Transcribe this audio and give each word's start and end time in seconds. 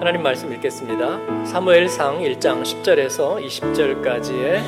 하나님 0.00 0.22
말씀 0.22 0.52
읽겠습니다. 0.52 1.44
사무엘상 1.44 2.20
1장 2.20 2.62
10절에서 2.62 3.44
20절까지의 3.46 4.60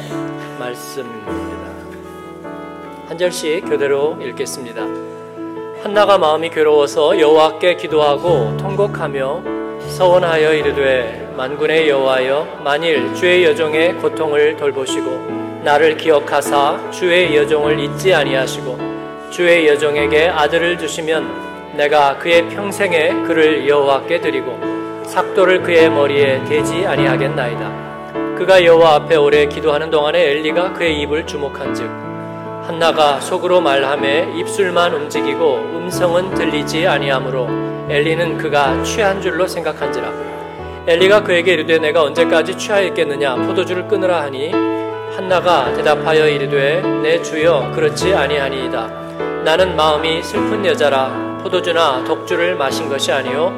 말씀입니다. 0.59 1.33
한 3.09 3.19
절씩 3.19 3.65
교대로 3.69 4.17
읽겠습니다. 4.21 4.83
한나가 5.83 6.19
마음이 6.19 6.51
괴로워서 6.51 7.19
여호와께 7.19 7.77
기도하고 7.77 8.57
통곡하며 8.57 9.43
서원하여 9.89 10.55
이르되 10.55 11.33
만군의 11.37 11.89
여호와여 11.89 12.61
만일 12.63 13.15
주의 13.15 13.45
여종의 13.45 13.95
고통을 13.95 14.57
돌보시고 14.57 15.63
나를 15.65 15.97
기억하사 15.97 16.91
주의 16.91 17.37
여종을 17.37 17.81
잊지 17.81 18.15
아니하시고 18.15 18.92
주의 19.33 19.67
여종에게 19.67 20.29
아들을 20.29 20.77
주시면 20.77 21.73
내가 21.75 22.19
그의 22.19 22.51
평생에 22.51 23.15
그를 23.27 23.67
여호와께 23.67 24.21
드리고 24.21 24.61
삭도를 25.07 25.63
그의 25.63 25.89
머리에 25.89 26.45
대지 26.45 26.85
아니하겠나이다. 26.85 28.35
그가 28.37 28.63
여호와 28.63 28.97
앞에 28.97 29.17
오래 29.17 29.47
기도하는 29.47 29.89
동안에 29.89 30.23
엘리가 30.23 30.75
그의 30.75 31.01
입을 31.01 31.27
주목한즉 31.27 31.87
한나가 32.67 33.21
속으로 33.21 33.63
말함에 33.63 34.35
입술만 34.37 34.93
움직이고 34.93 35.57
음성은 35.77 36.35
들리지 36.35 36.87
아니하므로 36.87 37.49
엘리는 37.89 38.37
그가 38.37 38.83
취한 38.83 39.23
줄로 39.23 39.47
생각한지라. 39.47 40.13
엘리가 40.87 41.23
그에게 41.23 41.55
이르되 41.55 41.79
내가 41.79 42.03
언제까지 42.03 42.59
취하였겠느냐 42.59 43.37
포도주를 43.37 43.89
끊으라 43.89 44.21
하니 44.21 44.53
한나가 45.17 45.73
대답하여 45.73 46.29
이르되 46.29 46.83
내 47.03 47.23
주여 47.23 47.73
그렇지 47.75 48.13
아니하니이다. 48.13 49.02
나는 49.45 49.75
마음이 49.75 50.23
슬픈 50.23 50.65
여자라 50.65 51.41
포도주나 51.43 52.05
독주를 52.05 52.55
마신 52.55 52.89
것이 52.89 53.11
아니요 53.11 53.53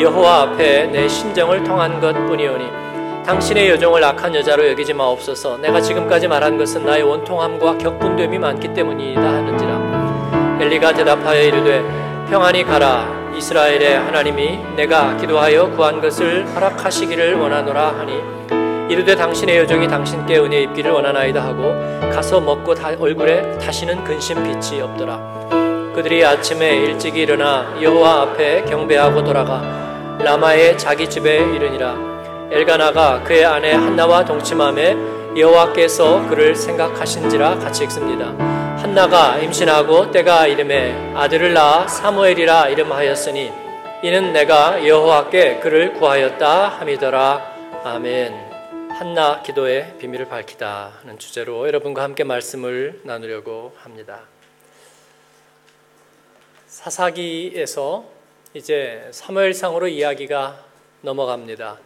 여호와 0.00 0.42
앞에 0.42 0.86
내 0.86 1.08
심정을 1.08 1.62
통한 1.62 2.00
것뿐이오니 2.00 2.78
당신의 3.24 3.68
여종을 3.68 4.02
악한 4.02 4.34
여자로 4.34 4.66
여기지 4.70 4.94
마옵소서. 4.94 5.58
내가 5.58 5.82
지금까지 5.82 6.28
말한 6.28 6.56
것은 6.56 6.86
나의 6.86 7.02
원통함과 7.02 7.76
격분됨이 7.76 8.38
많기 8.38 8.72
때문이다 8.72 9.20
하는지라. 9.20 10.58
엘리가 10.62 10.94
대답하여 10.94 11.42
이르되 11.42 11.82
평안히 12.30 12.64
가라. 12.64 13.06
이스라엘의 13.36 13.98
하나님이 13.98 14.58
내가 14.76 15.14
기도하여 15.18 15.68
구한 15.72 16.00
것을 16.00 16.46
허락하시기를 16.54 17.34
원하노라 17.34 17.98
하니 17.98 18.57
이르되 18.88 19.14
당신의 19.14 19.58
여종이 19.58 19.86
당신께 19.86 20.38
은혜 20.38 20.62
입기를 20.62 20.90
원하나이다 20.90 21.42
하고 21.42 21.74
가서 22.10 22.40
먹고 22.40 22.74
다 22.74 22.90
얼굴에 22.98 23.58
다시는 23.58 24.02
근심 24.04 24.42
빛이 24.42 24.80
없더라 24.80 25.92
그들이 25.94 26.24
아침에 26.24 26.76
일찍 26.76 27.16
일어나 27.16 27.74
여호와 27.82 28.22
앞에 28.22 28.64
경배하고 28.64 29.24
돌아가 29.24 30.18
라마의 30.20 30.78
자기 30.78 31.08
집에 31.08 31.36
이르니라 31.36 32.08
엘가나가 32.50 33.22
그의 33.24 33.44
아내 33.44 33.72
한나와 33.72 34.24
동침함에 34.24 35.18
여호와께서 35.36 36.28
그를 36.28 36.56
생각하신지라 36.56 37.58
같이 37.58 37.84
읽습니다. 37.84 38.26
한나가 38.78 39.38
임신하고 39.38 40.10
때가 40.10 40.46
이름에 40.46 41.12
아들을 41.14 41.52
낳아 41.52 41.86
사무엘이라 41.86 42.68
이름하였으니 42.68 43.52
이는 44.02 44.32
내가 44.32 44.86
여호와께 44.86 45.58
그를 45.58 45.92
구하였다 45.94 46.68
함이더라. 46.68 47.42
아멘. 47.84 48.47
한나 48.98 49.42
기도의 49.42 49.96
비밀을 49.98 50.26
밝히다 50.26 50.98
하는 51.02 51.20
주제로 51.20 51.68
여러분과 51.68 52.02
함께 52.02 52.24
말씀을 52.24 53.00
나누려고 53.04 53.72
합니다. 53.76 54.24
사사기에서 56.66 58.10
이제 58.54 59.08
사무엘상으로 59.12 59.86
이야기가 59.86 60.64
넘어갑니다. 61.02 61.78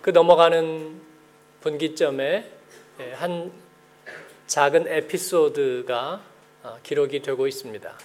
그 0.00 0.10
넘어가는 0.10 1.00
분기점에 1.60 2.48
예, 3.00 3.12
한 3.14 3.50
작은 4.46 4.86
에피소드가 4.86 6.22
어, 6.62 6.78
기록이 6.84 7.22
되고 7.22 7.48
있습니다. 7.48 7.98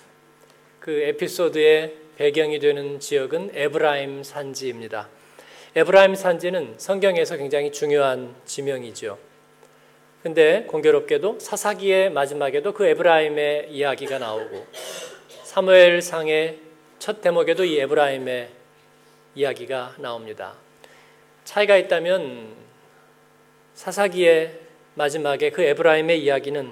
그 0.80 0.90
에피소드의 0.92 1.98
배경이 2.16 2.58
되는 2.58 3.00
지역은 3.00 3.52
에브라임 3.54 4.24
산지입니다. 4.24 5.08
에브라임 5.74 6.16
산지는 6.16 6.74
성경에서 6.78 7.38
굉장히 7.38 7.72
중요한 7.72 8.36
지명이죠. 8.44 9.18
근데 10.22 10.64
공교롭게도 10.64 11.40
사사기의 11.40 12.12
마지막에도 12.12 12.74
그 12.74 12.86
에브라임의 12.86 13.70
이야기가 13.72 14.20
나오고 14.20 14.68
사무엘 15.44 16.02
상의 16.02 16.60
첫 17.00 17.22
대목에도 17.22 17.64
이 17.64 17.80
에브라임의 17.80 18.50
이야기가 19.36 19.96
나옵니다. 20.00 20.56
차이가 21.46 21.78
있다면 21.78 22.54
사사기의 23.74 24.60
마지막에 24.96 25.52
그 25.52 25.62
에브라임의 25.62 26.22
이야기는 26.22 26.70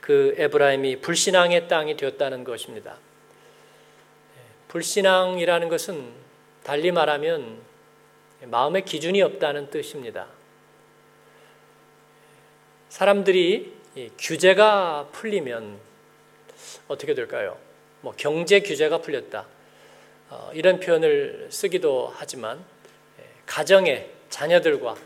그 0.00 0.36
에브라임이 0.38 1.00
불신앙의 1.00 1.66
땅이 1.66 1.96
되었다는 1.96 2.44
것입니다. 2.44 2.96
불신앙이라는 4.68 5.68
것은 5.68 6.12
달리 6.62 6.92
말하면 6.92 7.67
마음의 8.42 8.84
기준이 8.84 9.20
없다는 9.22 9.70
뜻입니다. 9.70 10.26
사람들이 12.88 13.72
규제가 14.18 15.08
풀리면 15.12 15.78
어떻게 16.88 17.14
될까요? 17.14 17.58
뭐 18.00 18.14
경제 18.16 18.60
규제가 18.60 18.98
풀렸다. 18.98 19.46
어, 20.30 20.50
이런 20.54 20.78
표현을 20.78 21.48
쓰기도 21.50 22.12
하지만 22.14 22.62
예, 23.18 23.24
가정의 23.46 24.10
자녀들과 24.28 24.96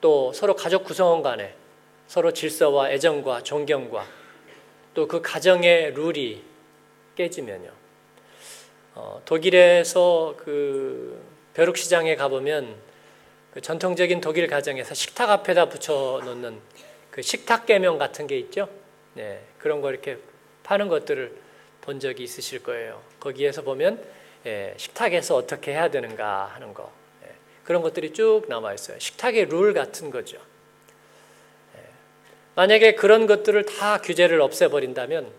또 0.00 0.32
서로 0.32 0.54
가족 0.54 0.84
구성원 0.84 1.22
간에 1.22 1.54
서로 2.08 2.32
질서와 2.32 2.90
애정과 2.90 3.42
존경과 3.42 4.06
또 4.94 5.06
그 5.06 5.20
가정의 5.20 5.92
룰이 5.92 6.42
깨지면요. 7.16 7.70
어, 8.94 9.20
독일에서 9.26 10.34
그 10.38 11.22
벼룩시장에 11.56 12.16
가보면 12.16 12.76
그 13.54 13.62
전통적인 13.62 14.20
독일 14.20 14.46
가정에서 14.46 14.92
식탁 14.92 15.30
앞에다 15.30 15.70
붙여놓는 15.70 16.60
그 17.10 17.22
식탁 17.22 17.64
개명 17.64 17.96
같은 17.96 18.26
게 18.26 18.38
있죠. 18.40 18.68
네, 19.14 19.40
그런 19.56 19.80
거 19.80 19.90
이렇게 19.90 20.18
파는 20.64 20.88
것들을 20.88 21.34
본 21.80 21.98
적이 21.98 22.24
있으실 22.24 22.62
거예요. 22.62 23.02
거기에서 23.20 23.62
보면 23.62 24.04
예, 24.44 24.74
식탁에서 24.76 25.34
어떻게 25.34 25.72
해야 25.72 25.90
되는가 25.90 26.44
하는 26.54 26.74
거 26.74 26.92
예, 27.24 27.30
그런 27.64 27.80
것들이 27.80 28.12
쭉 28.12 28.42
남아 28.48 28.74
있어요. 28.74 28.98
식탁의 28.98 29.46
룰 29.46 29.72
같은 29.72 30.10
거죠. 30.10 30.36
예, 31.74 31.80
만약에 32.54 32.96
그런 32.96 33.26
것들을 33.26 33.64
다 33.64 34.02
규제를 34.02 34.42
없애버린다면 34.42 35.32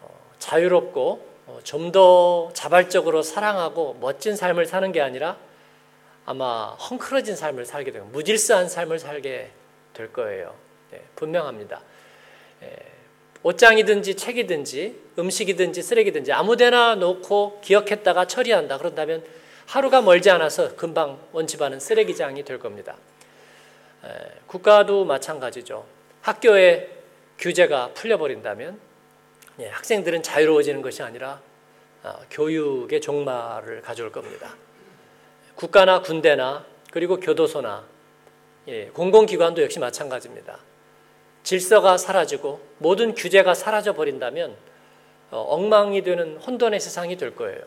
어, 0.00 0.32
자유롭고 0.40 1.12
어, 1.12 1.35
좀 1.62 1.92
더 1.92 2.50
자발적으로 2.52 3.22
사랑하고 3.22 3.98
멋진 4.00 4.34
삶을 4.34 4.66
사는 4.66 4.90
게 4.92 5.00
아니라 5.00 5.36
아마 6.24 6.70
헝클어진 6.74 7.36
삶을 7.36 7.66
살게 7.66 7.92
되고 7.92 8.06
무질서한 8.06 8.68
삶을 8.68 8.98
살게 8.98 9.50
될 9.94 10.12
거예요. 10.12 10.54
네, 10.90 11.00
분명합니다. 11.14 11.80
예, 12.62 12.76
옷장이든지 13.44 14.16
책이든지 14.16 15.00
음식이든지 15.18 15.82
쓰레기든지 15.82 16.32
아무데나 16.32 16.96
놓고 16.96 17.60
기억했다가 17.62 18.26
처리한다. 18.26 18.78
그런다면 18.78 19.24
하루가 19.66 20.02
멀지 20.02 20.30
않아서 20.30 20.74
금방 20.74 21.18
원집하는 21.32 21.78
쓰레기장이 21.78 22.44
될 22.44 22.58
겁니다. 22.58 22.96
예, 24.04 24.08
국가도 24.48 25.04
마찬가지죠. 25.04 25.86
학교에 26.22 26.90
규제가 27.38 27.90
풀려버린다면 27.94 28.85
예, 29.58 29.68
학생들은 29.68 30.22
자유로워지는 30.22 30.82
것이 30.82 31.02
아니라 31.02 31.40
아, 32.02 32.18
교육의 32.30 33.00
종말을 33.00 33.82
가져올 33.82 34.12
겁니다. 34.12 34.54
국가나 35.54 36.02
군대나 36.02 36.64
그리고 36.92 37.18
교도소나 37.18 37.84
예, 38.68 38.86
공공기관도 38.86 39.62
역시 39.62 39.78
마찬가지입니다. 39.78 40.58
질서가 41.42 41.96
사라지고 41.96 42.60
모든 42.78 43.14
규제가 43.14 43.54
사라져 43.54 43.94
버린다면 43.94 44.56
어, 45.30 45.40
엉망이 45.48 46.02
되는 46.02 46.36
혼돈의 46.38 46.80
세상이 46.80 47.16
될 47.16 47.34
거예요. 47.34 47.60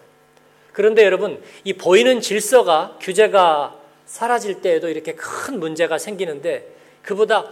그런데 0.73 1.03
여러분, 1.03 1.41
이 1.63 1.73
보이는 1.73 2.21
질서가 2.21 2.97
규제가 3.01 3.79
사라질 4.05 4.61
때에도 4.61 4.89
이렇게 4.89 5.13
큰 5.15 5.59
문제가 5.59 5.97
생기는데 5.97 6.67
그보다 7.01 7.49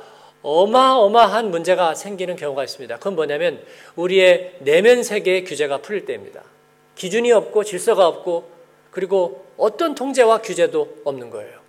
어마어마한 0.47 1.51
문제가 1.51 1.93
생기는 1.93 2.37
경우가 2.37 2.63
있습니다. 2.63 2.97
그건 2.99 3.15
뭐냐면 3.15 3.61
우리의 3.97 4.59
내면 4.61 5.03
세계의 5.03 5.43
규제가 5.43 5.79
풀릴 5.79 6.05
때입니다. 6.05 6.41
기준이 6.95 7.33
없고 7.33 7.65
질서가 7.65 8.07
없고 8.07 8.49
그리고 8.89 9.45
어떤 9.57 9.93
통제와 9.93 10.41
규제도 10.41 11.01
없는 11.03 11.31
거예요. 11.31 11.59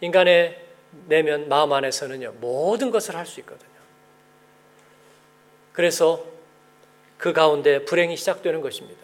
인간의 0.00 0.58
내면 1.06 1.48
마음 1.50 1.72
안에서는요 1.74 2.36
모든 2.40 2.90
것을 2.90 3.14
할 3.14 3.26
수 3.26 3.40
있거든요. 3.40 3.68
그래서 5.74 6.24
그 7.18 7.34
가운데 7.34 7.84
불행이 7.84 8.16
시작되는 8.16 8.62
것입니다. 8.62 9.02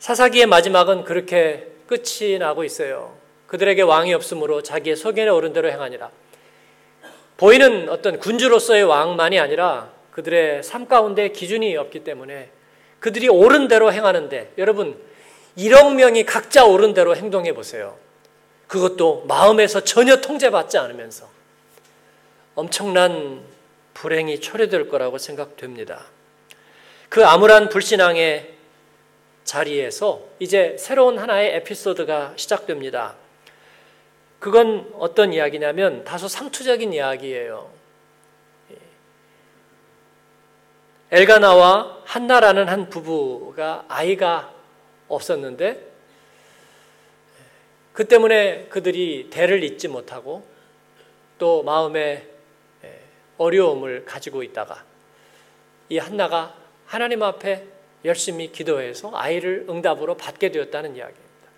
사사기의 0.00 0.46
마지막은 0.46 1.04
그렇게 1.04 1.68
끝이 1.86 2.38
나고 2.38 2.64
있어요. 2.64 3.21
그들에게 3.52 3.82
왕이 3.82 4.14
없으므로 4.14 4.62
자기의 4.62 4.96
소견에 4.96 5.28
오른 5.28 5.52
대로 5.52 5.70
행하니라. 5.70 6.10
보이는 7.36 7.90
어떤 7.90 8.18
군주로서의 8.18 8.82
왕만이 8.84 9.38
아니라 9.38 9.90
그들의 10.10 10.62
삶 10.62 10.88
가운데 10.88 11.28
기준이 11.28 11.76
없기 11.76 12.02
때문에 12.02 12.48
그들이 12.98 13.28
옳은 13.28 13.68
대로 13.68 13.92
행하는데 13.92 14.52
여러분 14.56 14.98
1억 15.58 15.96
명이 15.96 16.24
각자 16.24 16.64
옳은 16.64 16.94
대로 16.94 17.14
행동해 17.14 17.52
보세요. 17.52 17.98
그것도 18.68 19.26
마음에서 19.28 19.80
전혀 19.80 20.22
통제받지 20.22 20.78
않으면서 20.78 21.28
엄청난 22.54 23.42
불행이 23.92 24.40
초래될 24.40 24.88
거라고 24.88 25.18
생각됩니다. 25.18 26.06
그 27.10 27.26
암울한 27.26 27.68
불신앙의 27.68 28.54
자리에서 29.44 30.22
이제 30.38 30.74
새로운 30.78 31.18
하나의 31.18 31.56
에피소드가 31.56 32.32
시작됩니다. 32.36 33.20
그건 34.42 34.92
어떤 34.94 35.32
이야기냐면 35.32 36.02
다소 36.02 36.26
상투적인 36.26 36.92
이야기예요. 36.92 37.70
엘가나와 41.12 42.02
한나라는 42.04 42.68
한 42.68 42.90
부부가 42.90 43.84
아이가 43.86 44.52
없었는데 45.06 45.92
그 47.92 48.08
때문에 48.08 48.64
그들이 48.64 49.30
대를 49.30 49.62
잇지 49.62 49.86
못하고 49.86 50.44
또 51.38 51.62
마음에 51.62 52.26
어려움을 53.38 54.04
가지고 54.04 54.42
있다가 54.42 54.84
이 55.88 55.98
한나가 55.98 56.56
하나님 56.86 57.22
앞에 57.22 57.64
열심히 58.04 58.50
기도해서 58.50 59.12
아이를 59.14 59.66
응답으로 59.68 60.16
받게 60.16 60.50
되었다는 60.50 60.96
이야기입니다. 60.96 61.48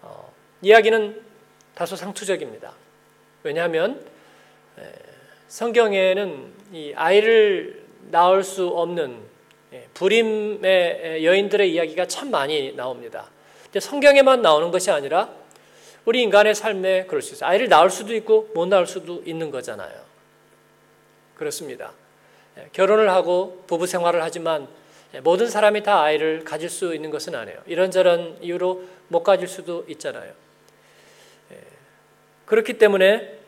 어, 0.00 0.32
이야기는 0.62 1.29
다소 1.74 1.96
상투적입니다. 1.96 2.72
왜냐하면 3.42 4.04
성경에는 5.48 6.52
이 6.72 6.92
아이를 6.94 7.84
낳을 8.10 8.42
수 8.44 8.68
없는 8.68 9.18
불임의 9.94 11.24
여인들의 11.24 11.72
이야기가 11.72 12.06
참 12.06 12.30
많이 12.30 12.72
나옵니다. 12.72 13.30
성경에만 13.78 14.42
나오는 14.42 14.70
것이 14.70 14.90
아니라 14.90 15.30
우리 16.04 16.22
인간의 16.22 16.54
삶에 16.54 17.06
그럴 17.06 17.22
수 17.22 17.34
있어요. 17.34 17.50
아이를 17.50 17.68
낳을 17.68 17.90
수도 17.90 18.14
있고 18.14 18.50
못 18.54 18.66
낳을 18.66 18.86
수도 18.86 19.22
있는 19.24 19.50
거잖아요. 19.50 19.92
그렇습니다. 21.36 21.92
결혼을 22.72 23.10
하고 23.10 23.64
부부 23.66 23.86
생활을 23.86 24.22
하지만 24.22 24.68
모든 25.22 25.48
사람이 25.48 25.82
다 25.82 26.02
아이를 26.02 26.44
가질 26.44 26.68
수 26.68 26.94
있는 26.94 27.10
것은 27.10 27.34
아니에요. 27.34 27.62
이런저런 27.66 28.38
이유로 28.40 28.84
못 29.08 29.22
가질 29.22 29.48
수도 29.48 29.84
있잖아요. 29.88 30.32
그렇기 32.50 32.78
때문에 32.78 33.38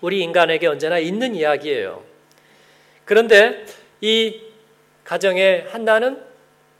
우리 0.00 0.22
인간에게 0.22 0.68
언제나 0.68 0.98
있는 0.98 1.34
이야기예요. 1.34 2.02
그런데 3.04 3.66
이 4.00 4.40
가정의 5.04 5.66
한나는 5.68 6.18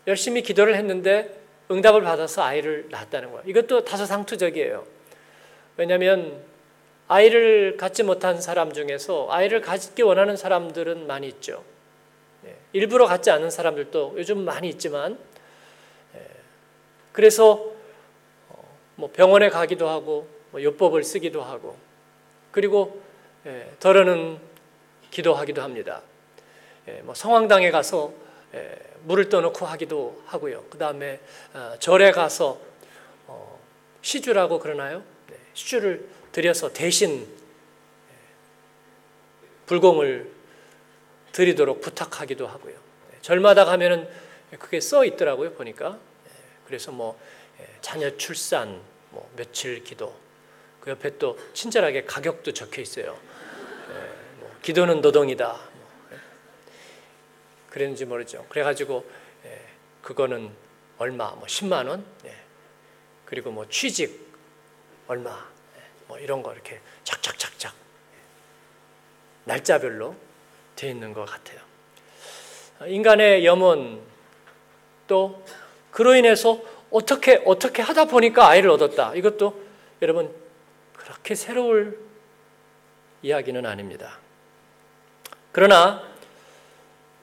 열심히 0.07 0.41
기도를 0.41 0.77
했는데 0.77 1.39
응답을 1.71 2.01
받아서 2.01 2.43
아이를 2.43 2.87
낳았다는 2.91 3.33
거예요. 3.33 3.43
이것도 3.45 3.85
다소 3.85 4.07
상투적이에요. 4.07 4.87
왜냐하면 5.77 6.43
아이를 7.07 7.77
갖지 7.77 8.03
못한 8.03 8.41
사람 8.41 8.73
중에서 8.73 9.27
아이를 9.29 9.61
갖기 9.61 10.01
원하는 10.01 10.39
사람들은 10.39 11.07
많이 11.07 11.29
있죠. 11.29 11.63
예, 12.47 12.57
일부러 12.73 13.05
갖지 13.05 13.31
않은 13.31 13.51
사람들도 13.51 14.15
요즘 14.17 14.39
많이 14.39 14.71
있지만, 14.71 15.19
예, 16.15 16.27
그래서 17.13 17.73
어, 18.49 18.77
뭐 18.95 19.11
병원에 19.13 19.51
가기도 19.51 19.87
하고, 19.87 20.38
뭐 20.51 20.63
요법을 20.63 21.05
쓰기도 21.05 21.43
하고, 21.43 21.77
그리고 22.51 23.03
예, 23.47 23.71
덜어는 23.81 24.39
기도하기도 25.11 25.63
합니다. 25.63 26.03
뭐 27.03 27.15
성황당에 27.15 27.71
가서 27.71 28.13
물을 29.05 29.29
떠놓고 29.29 29.67
하기도 29.67 30.23
하고요. 30.27 30.65
그 30.71 30.79
다음에 30.79 31.21
어, 31.55 31.75
절에 31.79 32.11
가서 32.13 32.59
어, 33.27 33.59
시주라고 34.03 34.59
그러나요? 34.59 35.03
네, 35.29 35.37
시주를 35.55 36.09
드려서 36.33 36.73
대신 36.73 37.27
불공을 39.67 40.31
드리도록 41.33 41.81
부탁하기도 41.81 42.47
하고요. 42.47 42.75
네, 42.75 43.19
절마다 43.23 43.65
가면은 43.65 44.09
그게 44.59 44.81
써 44.81 45.05
있더라고요 45.05 45.53
보니까. 45.53 45.91
네, 45.91 46.31
그래서 46.67 46.91
뭐 46.91 47.19
자녀 47.81 48.17
출산, 48.17 48.81
뭐 49.11 49.31
며칠 49.37 49.85
기도, 49.85 50.15
그 50.81 50.91
옆에 50.91 51.19
또 51.19 51.39
친절하게 51.53 52.05
가격도 52.05 52.53
적혀 52.53 52.83
있어요. 52.83 53.19
뭐 54.39 54.51
기도는 54.63 55.01
노동이다. 55.01 55.47
뭐, 55.49 56.19
그랬는지 57.71 58.05
모르죠. 58.05 58.47
그래가지고 58.49 59.05
그거는 60.03 60.51
얼마, 60.99 61.31
뭐 61.31 61.45
10만 61.45 61.89
원, 61.89 62.05
그리고 63.25 63.51
뭐 63.51 63.69
취직 63.69 64.27
얼마, 65.07 65.47
뭐 66.07 66.19
이런 66.19 66.43
거 66.43 66.53
이렇게 66.53 66.81
착착착착 67.05 67.75
날짜별로 69.45 70.15
되어 70.77 70.91
있는 70.91 71.13
것 71.13 71.25
같아요. 71.25 71.61
인간의 72.87 73.45
염원 73.45 74.01
또 75.07 75.45
그로 75.91 76.15
인해서 76.15 76.61
어떻게 76.91 77.43
어떻게 77.45 77.83
하다 77.83 78.07
보니까 78.07 78.49
아이를 78.49 78.71
얻었다. 78.71 79.15
이것도 79.15 79.63
여러분 80.01 80.35
그렇게 81.09 81.35
새로울 81.35 81.99
이야기는 83.23 83.65
아닙니다. 83.65 84.19
그러나 85.53 86.07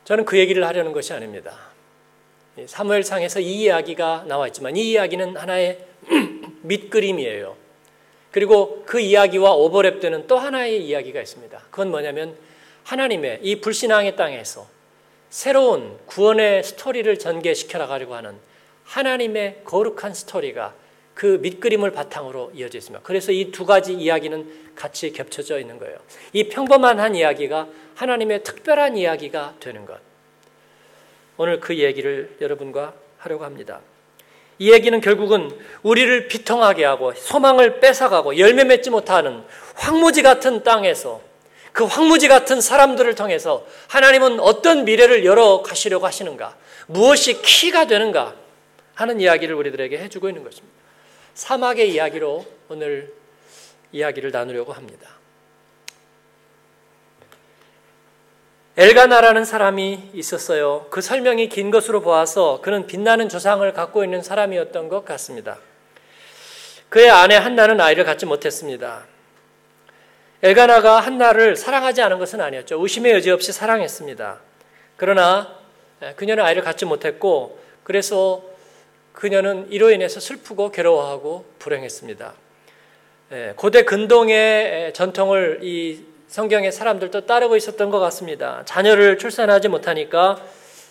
저는 0.05 0.25
그 0.25 0.39
얘기를 0.39 0.65
하려는 0.65 0.91
것이 0.91 1.13
아닙니다. 1.13 1.55
사무엘상에서 2.65 3.41
이 3.41 3.61
이야기가 3.61 4.25
나와 4.27 4.47
있지만 4.47 4.75
이 4.75 4.89
이야기는 4.89 5.37
하나의 5.37 5.85
밑그림이에요. 6.63 7.55
그리고 8.31 8.83
그 8.87 8.99
이야기와 8.99 9.51
오버랩되는 9.51 10.25
또 10.27 10.39
하나의 10.39 10.83
이야기가 10.83 11.21
있습니다. 11.21 11.59
그건 11.69 11.91
뭐냐면 11.91 12.35
하나님의 12.85 13.41
이 13.43 13.61
불신앙의 13.61 14.15
땅에서 14.15 14.67
새로운 15.29 15.99
구원의 16.07 16.63
스토리를 16.63 17.19
전개시켜 17.19 17.77
나가려고 17.77 18.15
하는 18.15 18.35
하나님의 18.83 19.61
거룩한 19.63 20.15
스토리가 20.15 20.73
그 21.15 21.39
밑그림을 21.41 21.91
바탕으로 21.91 22.51
이어져 22.53 22.77
있습니다. 22.77 23.03
그래서 23.03 23.31
이 23.31 23.51
두 23.51 23.65
가지 23.65 23.93
이야기는 23.93 24.73
같이 24.75 25.11
겹쳐져 25.13 25.59
있는 25.59 25.79
거예요. 25.79 25.97
이 26.33 26.49
평범한 26.49 26.99
한 26.99 27.15
이야기가 27.15 27.67
하나님의 27.95 28.43
특별한 28.43 28.97
이야기가 28.97 29.55
되는 29.61 29.85
것. 29.85 29.97
오늘 31.37 31.59
그 31.61 31.77
얘기를 31.77 32.35
여러분과 32.41 32.93
하려고 33.17 33.45
합니다. 33.45 33.79
이 34.59 34.71
얘기는 34.71 34.99
결국은 35.01 35.57
우리를 35.83 36.27
비통하게 36.27 36.83
하고 36.85 37.13
소망을 37.13 37.79
뺏어가고 37.79 38.37
열매 38.37 38.63
맺지 38.65 38.89
못하는 38.89 39.43
황무지 39.75 40.21
같은 40.21 40.63
땅에서 40.63 41.21
그 41.71 41.83
황무지 41.85 42.27
같은 42.27 42.61
사람들을 42.61 43.15
통해서 43.15 43.65
하나님은 43.89 44.39
어떤 44.39 44.85
미래를 44.85 45.25
열어 45.25 45.61
가시려고 45.61 46.05
하시는가? 46.05 46.55
무엇이 46.87 47.41
키가 47.41 47.87
되는가? 47.87 48.35
하는 48.93 49.19
이야기를 49.19 49.55
우리들에게 49.55 49.97
해주고 49.97 50.29
있는 50.29 50.43
것입니다. 50.43 50.84
사막의 51.35 51.91
이야기로 51.91 52.45
오늘 52.69 53.13
이야기를 53.91 54.31
나누려고 54.31 54.73
합니다. 54.73 55.09
엘가나라는 58.77 59.45
사람이 59.45 60.11
있었어요. 60.13 60.87
그 60.89 61.01
설명이 61.01 61.49
긴 61.49 61.71
것으로 61.71 62.01
보아서 62.01 62.59
그는 62.61 62.87
빛나는 62.87 63.29
조상을 63.29 63.71
갖고 63.73 64.03
있는 64.03 64.21
사람이었던 64.21 64.89
것 64.89 65.05
같습니다. 65.05 65.59
그의 66.89 67.09
아내 67.09 67.35
한나는 67.35 67.79
아이를 67.79 68.03
갖지 68.03 68.25
못했습니다. 68.25 69.05
엘가나가 70.41 70.99
한나를 70.99 71.55
사랑하지 71.55 72.01
않은 72.01 72.19
것은 72.19 72.41
아니었죠. 72.41 72.81
의심의 72.81 73.13
여지 73.13 73.31
없이 73.31 73.51
사랑했습니다. 73.51 74.39
그러나 74.97 75.57
그녀는 76.15 76.43
아이를 76.43 76.61
갖지 76.61 76.85
못했고 76.85 77.59
그래서 77.83 78.54
그녀는 79.15 79.71
이로 79.71 79.91
인해서 79.91 80.19
슬프고 80.19 80.71
괴로워하고 80.71 81.45
불행했습니다. 81.59 82.33
고대 83.55 83.83
근동의 83.83 84.93
전통을 84.93 85.59
이 85.63 86.03
성경의 86.27 86.71
사람들도 86.71 87.25
따르고 87.25 87.55
있었던 87.55 87.89
것 87.89 87.99
같습니다. 87.99 88.63
자녀를 88.65 89.17
출산하지 89.17 89.69
못하니까 89.69 90.43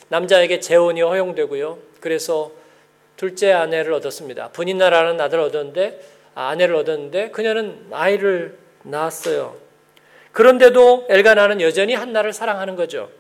남자에게 0.09 0.61
재혼이 0.61 1.03
허용되고요. 1.03 1.79
그래서 2.01 2.51
둘째 3.17 3.53
아내를 3.53 3.93
얻었습니다. 3.93 4.49
분인나라는 4.49 5.21
아들을 5.21 5.45
얻었는데 5.45 6.01
아, 6.35 6.49
아내를 6.49 6.75
얻었는데 6.77 7.31
그녀는 7.31 7.87
아이를 7.93 8.59
낳았어요. 8.83 9.57
그런데도 10.33 11.07
엘가나는 11.09 11.61
여전히 11.61 11.95
한나를 11.95 12.33
사랑하는 12.33 12.75
거죠. 12.75 13.11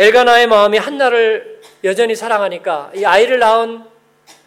엘가나의 0.00 0.46
마음이 0.46 0.78
한나를 0.78 1.60
여전히 1.84 2.16
사랑하니까 2.16 2.92
이 2.94 3.04
아이를 3.04 3.38
낳은 3.38 3.84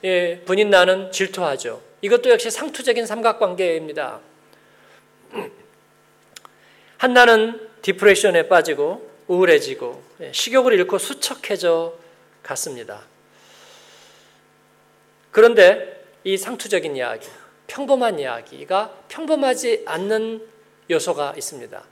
예, 0.03 0.41
분인 0.45 0.71
나는 0.71 1.11
질투하죠. 1.11 1.79
이것도 2.01 2.31
역시 2.31 2.49
상투적인 2.49 3.05
삼각관계입니다. 3.05 4.19
한나는 6.97 7.69
디프레션에 7.83 8.47
빠지고 8.47 9.07
우울해지고 9.27 10.01
예, 10.21 10.31
식욕을 10.33 10.73
잃고 10.73 10.97
수척해져 10.97 11.93
갔습니다. 12.41 13.01
그런데 15.29 16.03
이 16.23 16.35
상투적인 16.35 16.95
이야기, 16.95 17.27
평범한 17.67 18.17
이야기가 18.17 18.91
평범하지 19.07 19.83
않는 19.85 20.47
요소가 20.89 21.35
있습니다. 21.37 21.83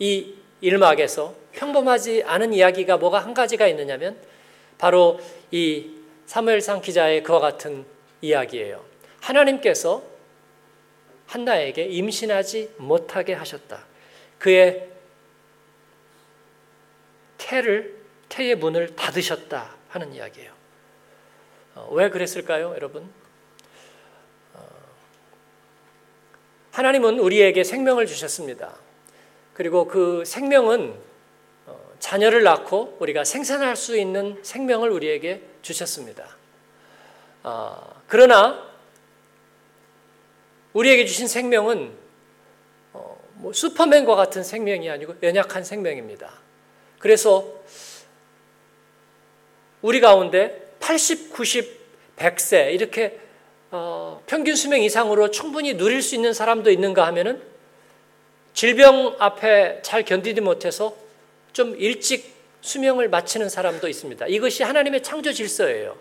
이 0.00 0.34
일막에서 0.60 1.34
평범하지 1.52 2.24
않은 2.24 2.52
이야기가 2.52 2.96
뭐가 2.96 3.20
한 3.20 3.34
가지가 3.34 3.66
있느냐면 3.68 4.16
바로 4.76 5.20
이 5.50 5.90
사무엘상 6.26 6.80
기자의 6.80 7.22
그와 7.22 7.40
같은 7.40 7.84
이야기예요. 8.20 8.84
하나님께서 9.20 10.02
한나에게 11.26 11.84
임신하지 11.84 12.74
못하게 12.78 13.34
하셨다. 13.34 13.84
그의 14.38 14.88
태를 17.36 17.98
태의 18.28 18.56
문을 18.56 18.94
닫으셨다 18.94 19.74
하는 19.88 20.12
이야기예요. 20.12 20.52
어, 21.74 21.88
왜 21.92 22.10
그랬을까요, 22.10 22.72
여러분? 22.74 23.08
어, 24.54 24.66
하나님은 26.72 27.18
우리에게 27.18 27.64
생명을 27.64 28.06
주셨습니다. 28.06 28.74
그리고 29.58 29.88
그 29.88 30.22
생명은 30.24 30.94
어, 31.66 31.92
자녀를 31.98 32.44
낳고 32.44 32.96
우리가 33.00 33.24
생산할 33.24 33.74
수 33.74 33.98
있는 33.98 34.38
생명을 34.42 34.88
우리에게 34.88 35.42
주셨습니다. 35.62 36.28
어, 37.42 38.00
그러나 38.06 38.64
우리에게 40.74 41.06
주신 41.06 41.26
생명은 41.26 41.90
어, 42.92 43.20
뭐 43.34 43.52
슈퍼맨과 43.52 44.14
같은 44.14 44.44
생명이 44.44 44.88
아니고 44.90 45.16
연약한 45.24 45.64
생명입니다. 45.64 46.32
그래서 47.00 47.52
우리 49.82 50.00
가운데 50.00 50.72
80, 50.78 51.32
90, 51.32 52.14
100세 52.16 52.72
이렇게 52.74 53.18
어, 53.72 54.22
평균 54.26 54.54
수명 54.54 54.80
이상으로 54.80 55.32
충분히 55.32 55.76
누릴 55.76 56.00
수 56.00 56.14
있는 56.14 56.32
사람도 56.32 56.70
있는가 56.70 57.04
하면은 57.08 57.47
질병 58.58 59.14
앞에 59.20 59.82
잘 59.82 60.04
견디지 60.04 60.40
못해서 60.40 60.96
좀 61.52 61.76
일찍 61.78 62.34
수명을 62.60 63.08
마치는 63.08 63.48
사람도 63.48 63.86
있습니다. 63.86 64.26
이것이 64.26 64.64
하나님의 64.64 65.04
창조 65.04 65.32
질서예요. 65.32 65.96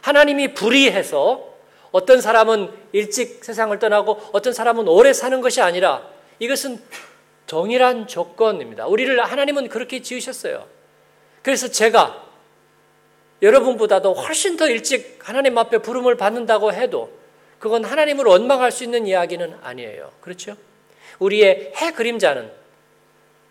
하나님이 0.00 0.54
불의해서 0.54 1.54
어떤 1.90 2.20
사람은 2.20 2.70
일찍 2.92 3.44
세상을 3.44 3.76
떠나고 3.80 4.30
어떤 4.30 4.52
사람은 4.52 4.86
오래 4.86 5.12
사는 5.12 5.40
것이 5.40 5.60
아니라 5.60 6.08
이것은 6.38 6.80
동일한 7.48 8.06
조건입니다. 8.06 8.86
우리를 8.86 9.20
하나님은 9.20 9.68
그렇게 9.68 10.02
지으셨어요. 10.02 10.68
그래서 11.42 11.66
제가 11.66 12.28
여러분보다도 13.42 14.14
훨씬 14.14 14.56
더 14.56 14.68
일찍 14.68 15.18
하나님 15.20 15.58
앞에 15.58 15.78
부름을 15.78 16.16
받는다고 16.16 16.72
해도 16.72 17.10
그건 17.58 17.84
하나님을 17.84 18.24
원망할 18.24 18.70
수 18.70 18.84
있는 18.84 19.08
이야기는 19.08 19.58
아니에요. 19.64 20.12
그렇죠? 20.20 20.56
우리의 21.18 21.72
해 21.76 21.92
그림자는 21.92 22.50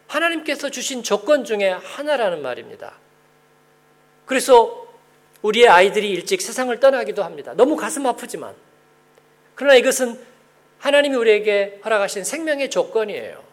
하나님께서 0.08 0.70
주신 0.70 1.04
조건 1.04 1.44
중에 1.44 1.70
하나라는 1.70 2.42
말입니다. 2.42 2.94
그래서 4.26 4.88
우리의 5.42 5.68
아이들이 5.68 6.10
일찍 6.12 6.42
세상을 6.42 6.78
떠나기도 6.80 7.24
합니다. 7.24 7.54
너무 7.56 7.76
가슴 7.76 8.06
아프지만. 8.06 8.56
그러나 9.54 9.76
이것은 9.76 10.20
하나님이 10.80 11.16
우리에게 11.16 11.82
허락하신 11.84 12.24
생명의 12.24 12.70
조건이에요. 12.70 13.44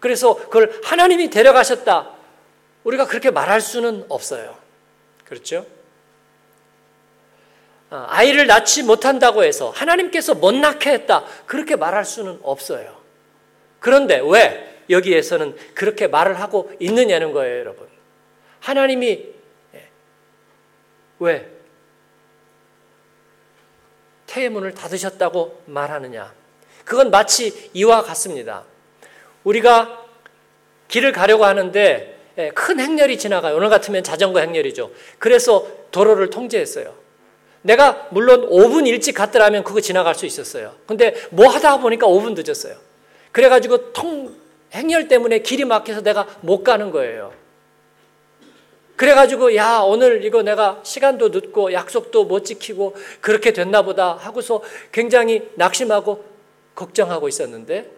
그래서 0.00 0.34
그걸 0.34 0.80
하나님이 0.84 1.30
데려가셨다. 1.30 2.10
우리가 2.84 3.06
그렇게 3.06 3.30
말할 3.30 3.60
수는 3.60 4.04
없어요. 4.08 4.58
그렇죠? 5.24 5.64
아, 7.92 8.06
아이를 8.08 8.46
낳지 8.46 8.84
못한다고 8.84 9.44
해서 9.44 9.68
하나님께서 9.68 10.34
못 10.34 10.54
낳게 10.54 10.90
했다. 10.90 11.26
그렇게 11.44 11.76
말할 11.76 12.06
수는 12.06 12.40
없어요. 12.42 12.96
그런데 13.80 14.22
왜 14.24 14.82
여기에서는 14.88 15.54
그렇게 15.74 16.08
말을 16.08 16.40
하고 16.40 16.72
있느냐는 16.80 17.32
거예요, 17.32 17.58
여러분. 17.58 17.86
하나님이 18.60 19.26
예, 19.74 19.88
왜 21.18 21.50
태의 24.26 24.48
문을 24.48 24.72
닫으셨다고 24.72 25.64
말하느냐? 25.66 26.32
그건 26.86 27.10
마치 27.10 27.70
이와 27.74 28.02
같습니다. 28.04 28.64
우리가 29.44 30.02
길을 30.88 31.12
가려고 31.12 31.44
하는데 31.44 32.18
예, 32.38 32.48
큰 32.54 32.80
행렬이 32.80 33.18
지나가요. 33.18 33.54
오늘 33.54 33.68
같으면 33.68 34.02
자전거 34.02 34.40
행렬이죠. 34.40 34.90
그래서 35.18 35.68
도로를 35.90 36.30
통제했어요. 36.30 37.01
내가 37.62 38.08
물론 38.10 38.48
5분 38.48 38.86
일찍 38.86 39.12
갔더라면 39.12 39.64
그거 39.64 39.80
지나갈 39.80 40.14
수 40.14 40.26
있었어요. 40.26 40.74
근데 40.86 41.14
뭐 41.30 41.48
하다 41.48 41.78
보니까 41.78 42.06
5분 42.06 42.34
늦었어요. 42.40 42.76
그래가지고 43.30 43.92
통, 43.92 44.34
행렬 44.72 45.08
때문에 45.08 45.40
길이 45.40 45.64
막혀서 45.64 46.02
내가 46.02 46.26
못 46.40 46.62
가는 46.62 46.90
거예요. 46.90 47.32
그래가지고, 48.96 49.56
야, 49.56 49.78
오늘 49.78 50.24
이거 50.24 50.42
내가 50.42 50.80
시간도 50.84 51.30
늦고 51.30 51.72
약속도 51.72 52.24
못 52.24 52.44
지키고 52.44 52.94
그렇게 53.20 53.52
됐나 53.52 53.82
보다 53.82 54.14
하고서 54.14 54.62
굉장히 54.92 55.48
낙심하고 55.56 56.24
걱정하고 56.74 57.26
있었는데, 57.28 57.90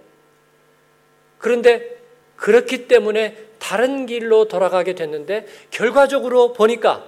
그런데 1.38 1.98
그렇기 2.36 2.88
때문에 2.88 3.36
다른 3.58 4.06
길로 4.06 4.46
돌아가게 4.46 4.94
됐는데 4.94 5.46
결과적으로 5.70 6.52
보니까 6.52 7.04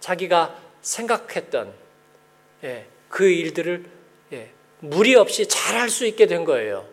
자기가 0.00 0.54
생각했던 0.82 1.72
예, 2.64 2.86
그 3.08 3.28
일들을 3.28 3.84
예, 4.32 4.50
무리 4.80 5.14
없이 5.14 5.46
잘 5.46 5.78
할 5.78 5.90
수 5.90 6.06
있게 6.06 6.26
된 6.26 6.44
거예요. 6.44 6.86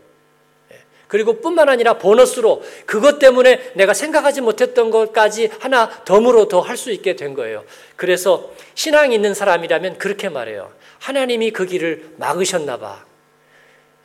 예, 0.72 0.78
그리고 1.08 1.42
뿐만 1.42 1.70
아니라 1.70 1.98
보너스로 1.98 2.64
그것 2.86 3.20
때문에 3.20 3.72
내가 3.76 3.94
생각하지 3.94 4.42
못했던 4.42 4.92
것까지 4.92 5.50
하나 5.60 5.90
덤으로 6.06 6.48
더 6.48 6.62
할 6.62 6.78
수 6.78 6.92
있게 6.92 7.16
된 7.16 7.34
거예요. 7.34 7.64
그래서 7.96 8.54
신앙 8.76 9.12
있는 9.12 9.34
사람이라면 9.34 9.98
그렇게 9.98 10.30
말해요. 10.30 10.72
하나님이 11.00 11.52
그 11.52 11.66
길을 11.66 12.12
막으셨나 12.18 12.78
봐. 12.78 13.06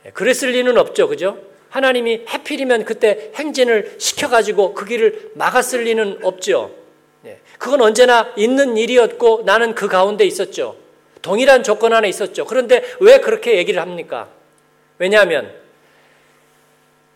예, 0.05 0.09
그랬을 0.11 0.51
리는 0.51 0.77
없죠. 0.77 1.07
그죠? 1.07 1.37
하나님이 1.69 2.25
해필이면 2.27 2.83
그때 2.83 3.31
행진을 3.35 3.95
시켜가지고 3.97 4.73
그 4.73 4.85
길을 4.85 5.31
막았을 5.35 5.83
리는 5.83 6.19
없죠. 6.23 6.75
네. 7.61 7.63
그건 7.63 7.81
언제나 7.81 8.33
있는 8.35 8.75
일이었고 8.75 9.43
나는 9.45 9.75
그 9.75 9.87
가운데 9.87 10.25
있었죠. 10.25 10.75
동일한 11.21 11.61
조건 11.61 11.93
안에 11.93 12.09
있었죠. 12.09 12.45
그런데 12.45 12.83
왜 12.99 13.19
그렇게 13.19 13.57
얘기를 13.57 13.79
합니까? 13.79 14.29
왜냐하면 14.97 15.51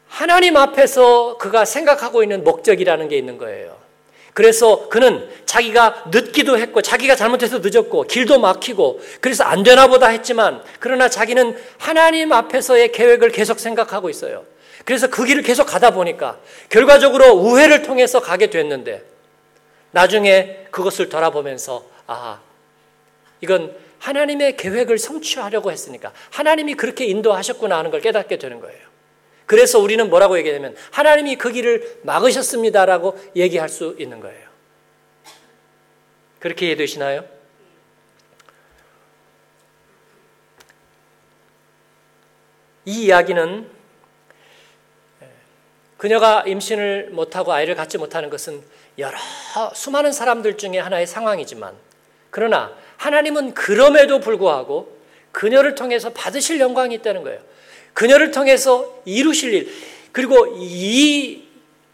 하나님 0.08 0.56
앞에서 0.56 1.38
그가 1.40 1.66
생각하고 1.66 2.22
있는 2.22 2.44
목적이라는 2.44 3.08
게 3.08 3.18
있는 3.18 3.40
거예요. 3.40 3.76
그래서 4.36 4.88
그는 4.90 5.28
자기가 5.48 6.04
늦기도 6.12 6.60
했고 6.60 6.84
자기가 6.84 7.16
잘못해서 7.16 7.60
늦었고 7.64 8.04
길도 8.04 8.40
막히고 8.40 9.00
그래서 9.22 9.44
안 9.46 9.64
되나 9.64 9.88
보다 9.88 10.10
했지만 10.10 10.62
그러나 10.80 11.10
자기는 11.10 11.58
하나님 11.80 12.32
앞에서의 12.32 12.92
계획을 12.92 13.32
계속 13.32 13.60
생각하고 13.60 14.12
있어요. 14.12 14.44
그래서 14.84 15.08
그 15.08 15.26
길을 15.26 15.42
계속 15.42 15.66
가다 15.66 15.90
보니까 15.90 16.38
결과적으로 16.70 17.34
우회를 17.34 17.82
통해서 17.82 18.20
가게 18.20 18.52
됐는데 18.52 19.15
나중에 19.96 20.68
그것을 20.72 21.08
돌아보면서 21.08 21.90
아 22.06 22.42
이건 23.40 23.74
하나님의 24.00 24.58
계획을 24.58 24.98
성취하려고 24.98 25.72
했으니까 25.72 26.12
하나님이 26.32 26.74
그렇게 26.74 27.06
인도하셨구나 27.06 27.78
하는 27.78 27.92
걸 27.92 28.02
깨닫게 28.02 28.38
되는 28.38 28.60
거예요. 28.60 28.86
그래서 29.46 29.80
우리는 29.80 30.10
뭐라고 30.10 30.38
얘기하냐면 30.38 30.76
하나님이 30.92 31.38
그 31.38 31.50
길을 31.50 32.02
막으셨습니다라고 32.04 33.18
얘기할 33.38 33.70
수 33.70 33.96
있는 33.98 34.20
거예요. 34.20 34.50
그렇게 36.40 36.66
이해되시나요? 36.68 37.24
이 42.84 43.06
이야기는 43.06 43.70
그녀가 45.98 46.44
임신을 46.46 47.12
못하고 47.12 47.54
아이를 47.54 47.76
갖지 47.76 47.98
못하는 47.98 48.30
것은 48.30 48.62
여러 48.98 49.18
수많은 49.74 50.12
사람들 50.12 50.58
중에 50.58 50.80
하나의 50.80 51.08
상황이지만 51.08 51.74
그러나 52.30 52.74
하나님은 52.98 53.54
그럼에도 53.54 54.20
불구하고 54.20 54.96
그녀를 55.32 55.76
통해서 55.76 56.12
받으실 56.14 56.60
영광이 56.60 56.96
있다는 56.96 57.24
거예요. 57.24 57.40
그녀를 57.94 58.32
통해서 58.32 59.02
이루실 59.06 59.54
일, 59.54 59.74
그리고 60.12 60.56
이 60.58 61.44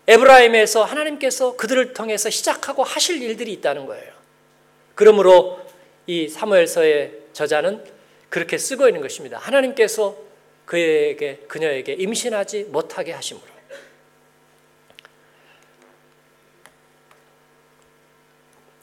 에브라임에서 0.08 0.84
하나님께서 0.84 1.56
그들을 1.58 1.94
통해서 1.94 2.30
시작하고 2.30 2.84
하실 2.84 3.22
일들이 3.22 3.52
있다는 3.54 3.86
거예요. 3.86 4.12
그러므로 4.96 5.60
이 6.08 6.28
사무엘서의 6.28 7.14
저자는 7.34 7.84
그렇게 8.30 8.58
쓰고 8.58 8.88
있는 8.88 9.02
것입니다. 9.02 9.38
하나님께서 9.38 10.18
그에게 10.66 11.40
그녀에게 11.48 11.94
임신하지 11.94 12.66
못하게 12.70 13.12
하심으로. 13.12 13.51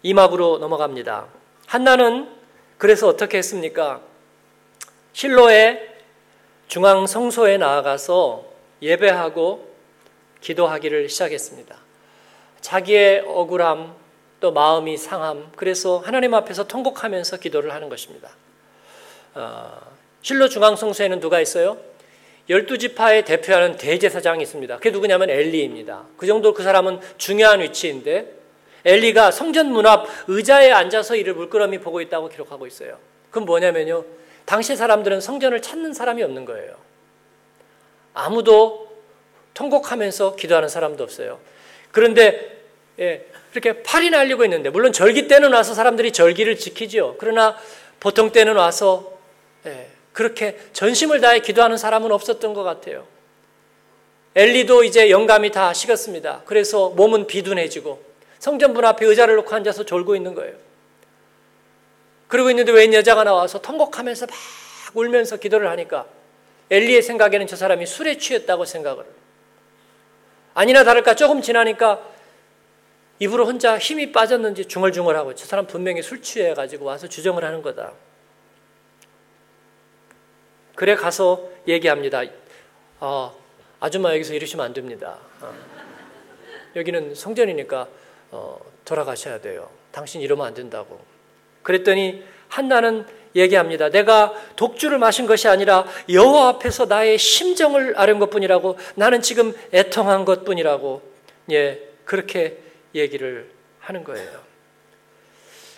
이막으로 0.03 0.59
넘어갑니다. 0.59 1.27
한나는 1.67 2.29
그래서 2.79 3.09
어떻게 3.09 3.39
했습니까? 3.39 4.01
실로의 5.13 5.97
중앙 6.69 7.07
성소에 7.07 7.59
나아가서 7.59 8.45
예배하고 8.81 9.69
기도하기를 10.41 11.09
시작했습니다. 11.09 11.77
자기의 12.61 13.25
억울함, 13.27 13.95
또 14.41 14.53
마음이 14.53 14.97
상함, 14.97 15.51
그래서 15.57 15.99
하나님 15.99 16.35
앞에서 16.35 16.69
통곡하면서 16.69 17.39
기도를 17.39 17.73
하는 17.73 17.89
것입니다. 17.89 18.31
어, 19.35 19.81
실로 20.23 20.49
중앙 20.49 20.77
성소에는 20.77 21.21
누가 21.21 21.41
있어요? 21.41 21.79
열두 22.49 22.79
지파의 22.79 23.25
대표하는 23.25 23.77
대제사장이 23.77 24.43
있습니다. 24.43 24.77
그게 24.77 24.91
누구냐면 24.91 25.29
엘리입니다. 25.29 26.05
그 26.17 26.27
정도 26.27 26.55
그 26.55 26.63
사람은 26.63 27.01
중요한 27.19 27.61
위치인데 27.61 28.38
엘리가 28.89 29.31
성전 29.31 29.71
문 29.71 29.85
앞 29.85 30.07
의자에 30.29 30.73
앉아서 30.73 31.15
이를 31.15 31.35
물끄러미 31.35 31.79
보고 31.79 32.01
있다고 32.01 32.31
기록하고 32.31 32.67
있어요. 32.67 32.99
그건 33.29 33.45
뭐냐면요. 33.45 34.05
당시 34.47 34.77
사람들은 34.77 35.21
성전을 35.21 35.61
찾는 35.61 35.93
사람이 35.93 36.23
없는 36.23 36.47
거예요. 36.47 36.75
아무도 38.15 38.89
통곡하면서 39.53 40.37
기도하는 40.37 40.71
사람도 40.71 41.05
없어요. 41.05 41.39
그런데 41.93 42.63
예, 42.99 43.27
이렇게 43.53 43.83
팔이 43.83 44.09
날리고 44.09 44.45
있는데 44.45 44.71
물론 44.71 44.93
절기 44.93 45.29
때는 45.29 45.53
와서 45.53 45.75
사람들이 45.75 46.13
절기를 46.13 46.57
지키죠. 46.57 47.17
그러나 47.19 47.57
보통 48.01 48.33
때는 48.33 48.57
와서 48.57 49.13
예, 49.67 49.89
그렇게 50.15 50.59
전심을 50.73 51.21
다해 51.21 51.41
기도하는 51.41 51.77
사람은 51.77 52.11
없었던 52.11 52.55
것 52.55 52.63
같아요. 52.63 53.07
엘리도 54.35 54.85
이제 54.85 55.11
영감이 55.11 55.51
다 55.51 55.75
식었습니다. 55.75 56.43
그래서 56.47 56.89
몸은 56.91 57.27
비둔해지고 57.27 58.08
성전문 58.39 58.85
앞에 58.85 59.05
의자를 59.07 59.37
놓고 59.37 59.55
앉아서 59.55 59.85
졸고 59.85 60.15
있는 60.17 60.35
거예요. 60.35 60.55
그러고 62.29 62.51
있는데 62.51 62.73
웬 62.73 62.93
여자가 62.93 63.25
나와서 63.25 63.61
통곡하면서 63.61 64.27
막 64.27 64.37
울면서 64.95 65.39
기도를 65.39 65.69
하니까 65.71 66.07
엘리의 66.71 67.03
생각에는 67.03 67.47
저 67.47 67.57
사람이 67.57 67.87
술에 67.87 68.19
취했다고 68.19 68.65
생각을 68.65 69.05
아니나 70.55 70.85
다를까 70.85 71.15
조금 71.15 71.41
지나니까 71.41 72.01
입으로 73.21 73.47
혼자 73.47 73.79
힘이 73.79 74.13
빠졌는지 74.13 74.67
중얼중얼하고 74.67 75.35
저 75.35 75.47
사람 75.47 75.67
분명히 75.67 76.03
술 76.03 76.23
취해가지고 76.23 76.85
와서 76.85 77.09
주정을 77.09 77.45
하는 77.45 77.63
거다. 77.63 77.93
그래 80.77 80.95
가서 80.95 81.49
얘기합니다. 81.67 82.23
아, 83.01 83.33
아줌마 83.81 84.13
여기서 84.15 84.35
이러시면 84.35 84.67
안 84.67 84.73
됩니다. 84.73 85.19
어. 85.41 85.53
여기는 86.77 87.15
성전이니까 87.15 87.89
어, 88.31 88.61
돌아가셔야 88.85 89.41
돼요. 89.41 89.69
당신 89.93 90.21
이러면 90.21 90.47
안 90.47 90.55
된다고. 90.55 91.01
그랬더니 91.63 92.25
한나는 92.49 93.07
얘기합니다. 93.37 93.91
내가 93.91 94.35
독주를 94.57 94.99
마신 94.99 95.27
것이 95.27 95.49
아니라 95.49 95.85
여호와 96.09 96.49
앞에서 96.49 96.87
나의 96.87 97.19
심정을 97.19 97.99
아는 97.99 98.19
것뿐이라고 98.19 98.79
나는 98.95 99.21
지금 99.23 99.55
애통한 99.73 100.25
것뿐이라고 100.25 101.03
예 101.51 101.81
그렇게 102.05 102.59
얘기를 102.95 103.51
하는 103.81 104.05
거예요. 104.05 104.31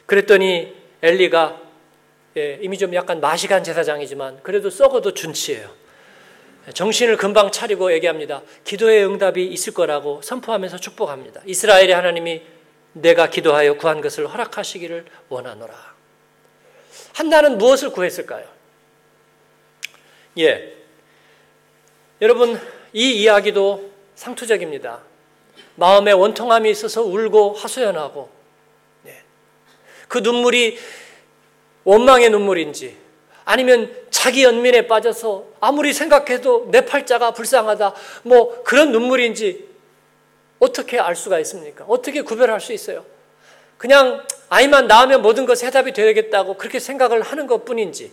그랬더니 0.07 0.75
엘리가 1.03 1.61
예, 2.37 2.59
이미 2.63 2.79
좀 2.79 2.95
약간 2.95 3.21
마시간 3.21 3.65
제사장이지만 3.65 4.41
그래도 4.43 4.71
썩어도 4.71 5.15
준치예요. 5.15 5.80
정신을 6.75 7.17
금방 7.17 7.51
차리고 7.51 7.93
얘기합니다. 7.93 8.43
기도의 8.65 9.05
응답이 9.07 9.45
있을 9.47 9.73
거라고 9.73 10.21
선포하면서 10.23 10.79
축복합니다. 10.79 11.41
이스라엘의 11.47 11.93
하나님이 11.93 12.43
내가 12.93 13.31
기도하여 13.31 13.75
구한 13.75 14.01
것을 14.01 14.27
허락하시기를 14.27 15.07
원하노라. 15.29 15.75
한나는 17.15 17.59
무엇을 17.59 17.91
구했을까요? 17.91 18.47
예. 20.39 20.75
여러분, 22.21 22.61
이 22.93 23.23
이야기도 23.23 23.91
상투적입니다. 24.15 25.01
마음에 25.77 26.13
원통함이 26.13 26.71
있어서 26.71 27.03
울고 27.03 27.55
하소연하고, 27.55 28.31
네. 29.05 29.23
그 30.09 30.19
눈물이 30.19 30.79
원망의 31.85 32.31
눈물인지, 32.31 32.97
아니면 33.51 33.93
자기 34.11 34.45
연민에 34.45 34.87
빠져서 34.87 35.45
아무리 35.59 35.93
생각해도 35.93 36.69
내 36.71 36.85
팔자가 36.85 37.33
불쌍하다, 37.33 37.95
뭐 38.23 38.63
그런 38.63 38.93
눈물인지 38.93 39.69
어떻게 40.61 41.01
알 41.01 41.17
수가 41.17 41.41
있습니까? 41.41 41.85
어떻게 41.89 42.23
구별할 42.23 42.61
수 42.61 42.73
있어요? 42.73 43.05
그냥 43.77 44.25
아이만 44.51 44.87
낳으면 44.87 45.21
모든 45.21 45.47
것이 45.47 45.67
해답이 45.67 45.93
되겠다고 45.93 46.59
그렇게 46.59 46.79
생각을 46.79 47.23
하는 47.23 47.49
것 47.49 47.65
뿐인지 47.65 48.13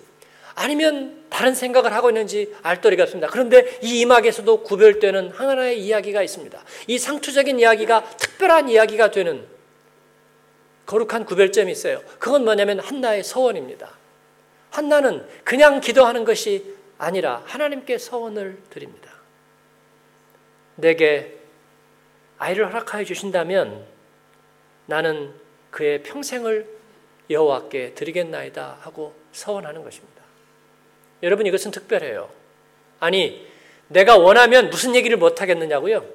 아니면 0.55 1.23
다른 1.29 1.53
생각을 1.53 1.93
하고 1.93 2.09
있는지 2.09 2.51
알 2.63 2.81
도리가 2.81 3.03
없습니다. 3.03 3.27
그런데 3.27 3.77
이 3.83 3.99
이막에서도 3.99 4.63
구별되는 4.63 5.29
하나의 5.29 5.79
이야기가 5.79 6.23
있습니다. 6.23 6.63
이 6.87 6.97
상투적인 6.97 7.59
이야기가 7.59 8.09
특별한 8.17 8.69
이야기가 8.69 9.11
되는 9.11 9.45
거룩한 10.87 11.25
구별점이 11.25 11.71
있어요. 11.71 12.01
그건 12.17 12.43
뭐냐면 12.43 12.79
한나의 12.79 13.23
서원입니다. 13.23 13.97
한나는 14.69 15.27
그냥 15.43 15.79
기도하는 15.79 16.23
것이 16.25 16.75
아니라 16.97 17.43
하나님께 17.45 17.97
서원을 17.97 18.57
드립니다. 18.69 19.11
내게 20.75 21.37
아이를 22.37 22.67
허락하여 22.67 23.03
주신다면 23.03 23.85
나는 24.85 25.33
그의 25.71 26.03
평생을 26.03 26.67
여호와께 27.29 27.93
드리겠나이다 27.93 28.77
하고 28.81 29.13
서원하는 29.31 29.83
것입니다. 29.83 30.21
여러분 31.23 31.45
이것은 31.45 31.71
특별해요. 31.71 32.29
아니 32.99 33.47
내가 33.87 34.17
원하면 34.17 34.69
무슨 34.69 34.95
얘기를 34.95 35.17
못 35.17 35.41
하겠느냐고요? 35.41 36.05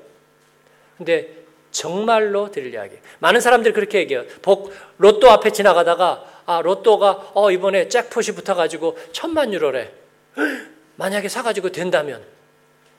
근데 0.96 1.42
정말로 1.70 2.50
드릴 2.50 2.72
이야기. 2.74 2.96
많은 3.18 3.40
사람들이 3.40 3.74
그렇게 3.74 3.98
얘기해요. 3.98 4.26
복 4.42 4.72
로또 4.98 5.30
앞에 5.30 5.50
지나가다가 5.50 6.31
아 6.46 6.60
로또가 6.62 7.30
어 7.34 7.50
이번에 7.50 7.88
잭폿이 7.88 8.34
붙어가지고 8.36 8.98
천만 9.12 9.52
유로래. 9.52 9.92
만약에 10.96 11.28
사가지고 11.28 11.70
된다면 11.70 12.22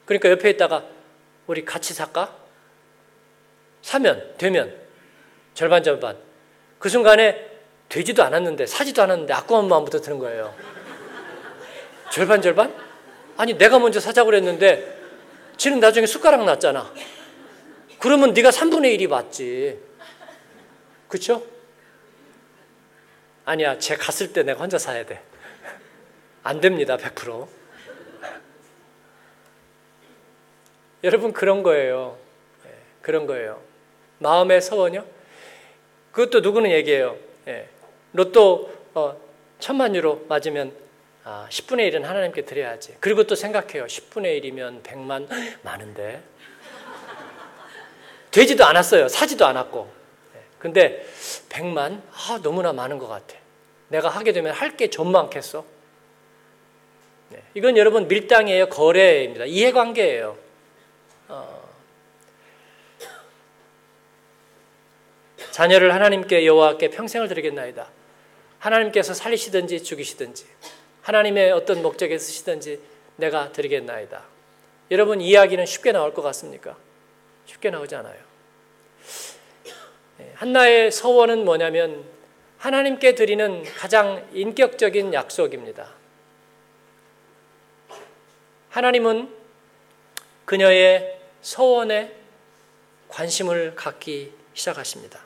그러니까 0.05 0.29
옆에 0.29 0.49
있다가 0.51 0.83
우리 1.47 1.65
같이 1.65 1.93
살까? 1.93 2.33
사면 3.81 4.33
되면 4.37 4.73
절반 5.53 5.83
절반. 5.83 6.17
그 6.79 6.89
순간에 6.89 7.51
되지도 7.89 8.23
않았는데 8.23 8.65
사지도 8.65 9.03
않았는데 9.03 9.33
아까운 9.33 9.67
마음부터 9.67 9.99
드는 9.99 10.19
거예요. 10.19 10.53
절반 12.11 12.41
절반? 12.41 12.73
아니 13.37 13.57
내가 13.57 13.79
먼저 13.79 13.99
사자고 13.99 14.27
그랬는데 14.27 15.01
지는 15.57 15.79
나중에 15.79 16.05
숟가락 16.05 16.43
났잖아. 16.45 16.91
그러면 17.99 18.33
네가 18.33 18.49
3분의 18.49 18.97
1이 18.97 19.07
맞지. 19.07 19.79
그렇죠? 21.07 21.52
아니야. 23.45 23.77
쟤 23.77 23.95
갔을 23.95 24.33
때 24.33 24.43
내가 24.43 24.61
혼자 24.61 24.77
사야 24.77 25.05
돼. 25.05 25.21
안 26.43 26.61
됩니다. 26.61 26.97
100%. 26.97 27.47
여러분 31.03 31.33
그런 31.33 31.63
거예요. 31.63 32.17
네, 32.63 32.71
그런 33.01 33.25
거예요. 33.27 33.61
마음의 34.19 34.61
서원요? 34.61 35.05
그것도 36.11 36.39
누구는 36.39 36.71
얘기해요. 36.71 37.17
예. 37.47 37.67
로또 38.13 38.73
어, 38.93 39.19
천만 39.59 39.95
유로 39.95 40.25
맞으면 40.29 40.73
아, 41.25 41.47
10분의 41.49 41.91
1은 41.91 42.03
하나님께 42.03 42.43
드려야지. 42.45 42.97
그리고 42.99 43.23
또 43.23 43.35
생각해요. 43.35 43.85
10분의 43.85 44.43
1이면 44.43 44.83
100만 44.83 45.27
많은데. 45.63 46.21
되지도 48.31 48.65
않았어요. 48.65 49.07
사지도 49.07 49.45
않았고. 49.45 50.02
예. 50.63 50.67
근데 50.67 51.05
100만 51.49 52.01
아, 52.11 52.39
너무나 52.41 52.71
많은 52.73 52.97
것 52.97 53.07
같아. 53.07 53.35
내가 53.89 54.09
하게 54.09 54.31
되면 54.31 54.53
할 54.53 54.75
게 54.77 54.87
좀 54.89 55.11
많겠어. 55.11 55.65
네. 57.29 57.43
이건 57.53 57.77
여러분 57.77 58.07
밀당이에요. 58.07 58.69
거래입니다. 58.69 59.45
이해관계예요. 59.45 60.37
어, 61.27 61.63
자녀를 65.51 65.93
하나님께 65.93 66.45
여호와께 66.45 66.89
평생을 66.89 67.27
드리겠나이다. 67.27 67.89
하나님께서 68.59 69.13
살리시든지 69.13 69.83
죽이시든지 69.83 70.45
하나님의 71.01 71.51
어떤 71.51 71.81
목적에 71.81 72.17
쓰시든지 72.17 72.79
내가 73.17 73.51
드리겠나이다. 73.51 74.23
여러분 74.91 75.21
이야기는 75.21 75.65
쉽게 75.65 75.91
나올 75.91 76.13
것 76.13 76.21
같습니까? 76.21 76.77
쉽게 77.45 77.69
나오지 77.69 77.95
않아요. 77.95 78.32
예, 80.43 80.45
한나의 80.45 80.91
서원은 80.91 81.45
뭐냐면 81.45 82.03
하나님께 82.57 83.15
드리는 83.15 83.63
가장 83.77 84.27
인격적인 84.33 85.13
약속입니다. 85.13 85.87
하나님은 88.69 89.29
그녀의 90.43 91.17
서원에 91.41 92.11
관심을 93.07 93.75
갖기 93.75 94.33
시작하십니다. 94.53 95.21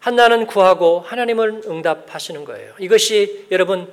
한나는 0.00 0.46
구하고 0.46 1.00
하나님을 1.00 1.62
응답하시는 1.66 2.44
거예요. 2.46 2.74
이것이 2.78 3.46
여러분 3.50 3.92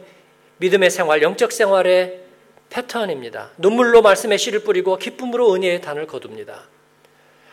믿음의 0.58 0.90
생활, 0.90 1.22
영적 1.22 1.52
생활의 1.52 2.22
패턴입니다. 2.70 3.52
눈물로 3.58 4.02
말씀의 4.02 4.38
씨를 4.38 4.64
뿌리고 4.64 4.98
기쁨으로 4.98 5.54
은혜의 5.54 5.82
단을 5.82 6.08
거둡니다. 6.08 6.73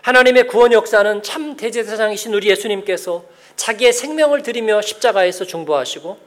하나님의 0.03 0.47
구원 0.47 0.73
역사는 0.73 1.23
참 1.23 1.57
대제사장이신 1.57 2.33
우리 2.35 2.49
예수님께서 2.49 3.25
자기의 3.57 3.93
생명을 3.93 4.43
드리며 4.43 4.81
십자가에서 4.81 5.45
중보하시고 5.45 6.19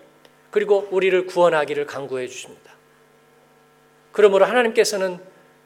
그리고 0.51 0.87
우리를 0.91 1.25
구원하기를 1.25 1.87
강구해 1.87 2.27
주십니다. 2.27 2.73
그러므로 4.11 4.45
하나님께서는 4.45 5.19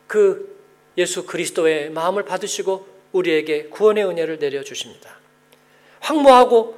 그 0.07 0.57
예수 0.97 1.25
그리스도의 1.25 1.89
마음을 1.89 2.23
받으시고 2.23 2.87
우리에게 3.11 3.65
구원의 3.65 4.05
은혜를 4.05 4.39
내려 4.39 4.63
주십니다. 4.63 5.17
황무하고 5.99 6.77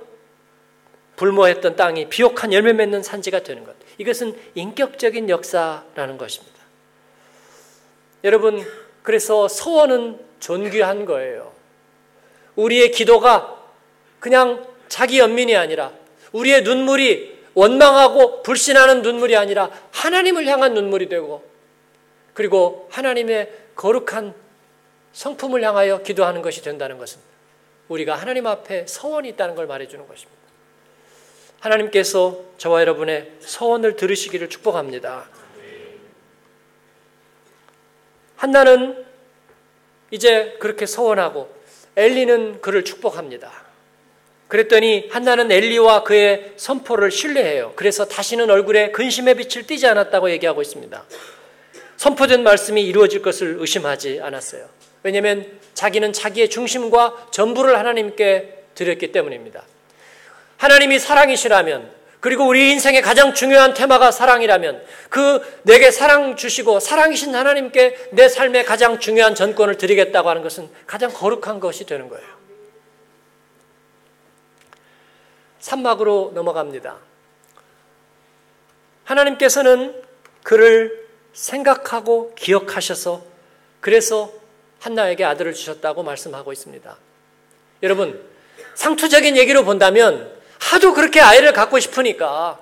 불모했던 1.15 1.75
땅이 1.75 2.09
비옥한 2.09 2.53
열매 2.53 2.73
맺는 2.73 3.03
산지가 3.03 3.43
되는 3.43 3.63
것. 3.63 3.75
이것은 3.97 4.35
인격적인 4.55 5.29
역사라는 5.29 6.17
것입니다. 6.17 6.57
여러분, 8.23 8.65
그래서 9.03 9.47
소원은 9.47 10.28
존귀한 10.39 11.05
거예요. 11.05 11.53
우리의 12.55 12.91
기도가 12.91 13.57
그냥 14.19 14.65
자기 14.87 15.19
연민이 15.19 15.55
아니라 15.55 15.91
우리의 16.31 16.63
눈물이 16.63 17.39
원망하고 17.53 18.43
불신하는 18.43 19.01
눈물이 19.01 19.35
아니라 19.35 19.69
하나님을 19.91 20.45
향한 20.45 20.73
눈물이 20.73 21.09
되고 21.09 21.43
그리고 22.33 22.87
하나님의 22.91 23.51
거룩한 23.75 24.33
성품을 25.13 25.63
향하여 25.63 26.01
기도하는 26.03 26.41
것이 26.41 26.61
된다는 26.61 26.97
것은 26.97 27.19
우리가 27.87 28.15
하나님 28.15 28.47
앞에 28.47 28.85
서원이 28.87 29.29
있다는 29.29 29.55
걸 29.55 29.67
말해주는 29.67 30.07
것입니다. 30.07 30.39
하나님께서 31.59 32.39
저와 32.57 32.81
여러분의 32.81 33.31
서원을 33.41 33.95
들으시기를 33.95 34.49
축복합니다. 34.49 35.27
한나는 38.37 39.05
이제 40.11 40.55
그렇게 40.59 40.85
서원하고 40.85 41.53
엘리는 41.95 42.61
그를 42.61 42.83
축복합니다. 42.83 43.51
그랬더니 44.47 45.09
한나는 45.11 45.51
엘리와 45.51 46.03
그의 46.03 46.53
선포를 46.55 47.11
신뢰해요. 47.11 47.73
그래서 47.75 48.05
다시는 48.05 48.49
얼굴에 48.49 48.91
근심의 48.91 49.35
빛을 49.35 49.67
띠지 49.67 49.85
않았다고 49.85 50.31
얘기하고 50.31 50.61
있습니다. 50.61 51.05
선포된 51.97 52.43
말씀이 52.43 52.81
이루어질 52.81 53.21
것을 53.21 53.57
의심하지 53.59 54.21
않았어요. 54.21 54.67
왜냐하면 55.03 55.45
자기는 55.75 56.13
자기의 56.13 56.49
중심과 56.49 57.27
전부를 57.31 57.77
하나님께 57.77 58.63
드렸기 58.73 59.11
때문입니다. 59.11 59.63
하나님이 60.57 60.97
사랑이시라면 60.97 61.98
그리고 62.19 62.45
우리 62.45 62.71
인생의 62.71 63.01
가장 63.01 63.33
중요한 63.33 63.73
테마가 63.73 64.11
사랑이라면 64.11 64.83
그 65.09 65.41
내게 65.63 65.89
사랑 65.89 66.35
주시고 66.35 66.79
사랑이신 66.79 67.33
하나님께 67.33 68.09
내 68.11 68.27
삶의 68.27 68.65
가장 68.65 68.99
중요한 68.99 69.35
전권을 69.35 69.77
드리겠다고 69.77 70.27
하는 70.29 70.41
것은 70.41 70.69
가장 70.85 71.11
거룩한 71.13 71.59
것이 71.59 71.85
되는 71.85 72.09
거예요. 72.09 72.27
산막으로 75.59 76.31
넘어갑니다. 76.35 76.97
하나님께서는 79.05 80.01
그를 80.43 81.07
생각하고 81.33 82.33
기억하셔서 82.35 83.23
그래서 83.79 84.31
한나에게 84.79 85.23
아들을 85.23 85.53
주셨다고 85.53 86.03
말씀하고 86.03 86.51
있습니다. 86.51 86.97
여러분, 87.83 88.25
상투적인 88.75 89.37
얘기로 89.37 89.63
본다면 89.63 90.38
하도 90.59 90.93
그렇게 90.93 91.19
아이를 91.19 91.53
갖고 91.53 91.79
싶으니까 91.79 92.59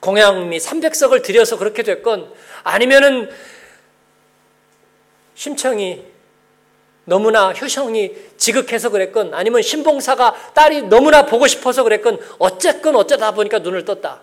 공양미 0.00 0.58
300석을 0.58 1.22
들여서 1.22 1.58
그렇게 1.58 1.82
됐건 1.82 2.32
아니면은 2.64 3.30
심청이 5.34 6.04
너무나 7.04 7.52
효성이 7.52 8.14
지극해서 8.36 8.90
그랬건 8.90 9.34
아니면 9.34 9.62
신봉사가 9.62 10.52
딸이 10.54 10.82
너무나 10.82 11.26
보고 11.26 11.46
싶어서 11.46 11.82
그랬건 11.82 12.18
어쨌건 12.38 12.96
어쩌다 12.96 13.32
보니까 13.32 13.58
눈을 13.58 13.84
떴다. 13.84 14.22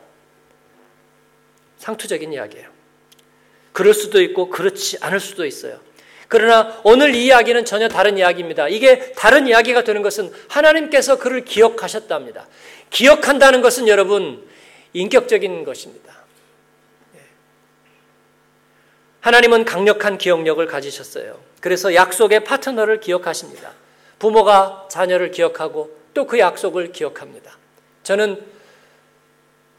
상투적인 1.78 2.34
이야기예요. 2.34 2.70
그럴 3.74 3.94
수도 3.94 4.22
있고 4.22 4.50
그렇지 4.50 4.98
않을 5.02 5.20
수도 5.20 5.46
있어요. 5.46 5.80
그러나 6.28 6.80
오늘 6.84 7.16
이 7.16 7.26
이야기는 7.26 7.66
전혀 7.66 7.88
다른 7.88 8.18
이야기입니다. 8.18 8.68
이게 8.68 9.14
다른 9.14 9.48
이야기가 9.48 9.84
되는 9.84 10.02
것은 10.02 10.32
하나님께서 10.50 11.18
그를 11.18 11.46
기억하셨답니다. 11.46 12.48
기억한다는 12.90 13.62
것은 13.62 13.88
여러분 13.88 14.46
인격적인 14.94 15.64
것입니다. 15.64 16.14
예. 17.16 17.20
하나님은 19.22 19.66
강력한 19.66 20.18
기억력을 20.18 20.66
가지셨어요. 20.66 21.40
그래서 21.62 21.94
약속의 21.94 22.44
파트너를 22.44 23.00
기억하십니다. 23.00 23.74
부모가 24.20 24.88
자녀를 24.90 25.32
기억하고 25.32 25.96
또 26.14 26.26
그 26.26 26.40
약속을 26.40 26.92
기억합니다. 26.94 27.58
저는 28.02 28.44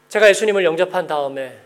제가 0.07 0.29
예수님을 0.29 0.63
영접한 0.63 1.05
다음에 1.05 1.59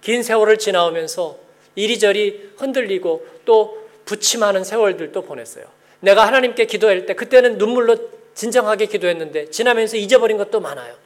긴 0.00 0.22
세월을 0.22 0.56
지나오면서 0.56 1.38
이리저리 1.74 2.52
흔들리고 2.56 3.26
또 3.44 3.79
부침하는 4.10 4.64
세월들도 4.64 5.22
보냈어요. 5.22 5.64
내가 6.00 6.26
하나님께 6.26 6.64
기도할 6.64 7.06
때 7.06 7.14
그때는 7.14 7.58
눈물로 7.58 7.96
진정하게 8.34 8.86
기도했는데 8.86 9.50
지나면서 9.50 9.96
잊어버린 9.96 10.36
것도 10.36 10.58
많아요. 10.58 10.96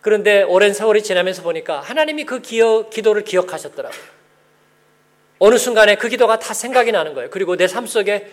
그런데 0.00 0.42
오랜 0.42 0.72
세월이 0.72 1.02
지나면서 1.02 1.42
보니까 1.42 1.80
하나님이 1.80 2.24
그 2.24 2.40
기어, 2.40 2.88
기도를 2.88 3.24
기억하셨더라고요. 3.24 4.16
어느 5.38 5.58
순간에 5.58 5.96
그 5.96 6.08
기도가 6.08 6.38
다 6.38 6.54
생각이 6.54 6.92
나는 6.92 7.12
거예요. 7.12 7.28
그리고 7.28 7.56
내 7.56 7.66
삶 7.66 7.86
속에 7.86 8.30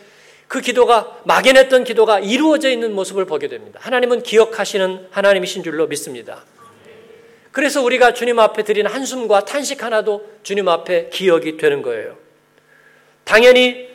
그 0.48 0.62
기도가 0.62 1.20
막연했던 1.26 1.84
기도가 1.84 2.22
이루어져 2.22 2.70
있는 2.70 2.94
모습을 2.94 3.26
보게 3.26 3.50
됩니다. 3.50 3.78
하나님은 3.84 4.24
기억하시는 4.24 5.08
하나님이신 5.12 5.64
줄로 5.64 5.88
믿습니다. 5.88 6.46
그래서 7.52 7.82
우리가 7.82 8.14
주님 8.14 8.40
앞에 8.40 8.64
드린 8.64 8.86
한숨과 8.88 9.44
탄식 9.44 9.84
하나도 9.84 10.30
주님 10.44 10.70
앞에 10.70 11.10
기억이 11.10 11.58
되는 11.58 11.82
거예요. 11.82 12.23
당연히 13.24 13.90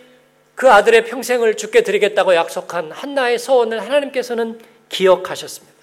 그 0.54 0.70
아들의 0.70 1.04
평생을 1.04 1.56
죽게 1.56 1.82
드리겠다고 1.82 2.34
약속한 2.34 2.90
한나의 2.90 3.38
서원을 3.38 3.80
하나님께서는 3.80 4.60
기억하셨습니다. 4.88 5.76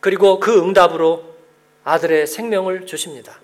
그리고 0.00 0.40
그 0.40 0.58
응답으로 0.58 1.34
아들의 1.84 2.26
생명을 2.26 2.86
주십니다. 2.86 3.40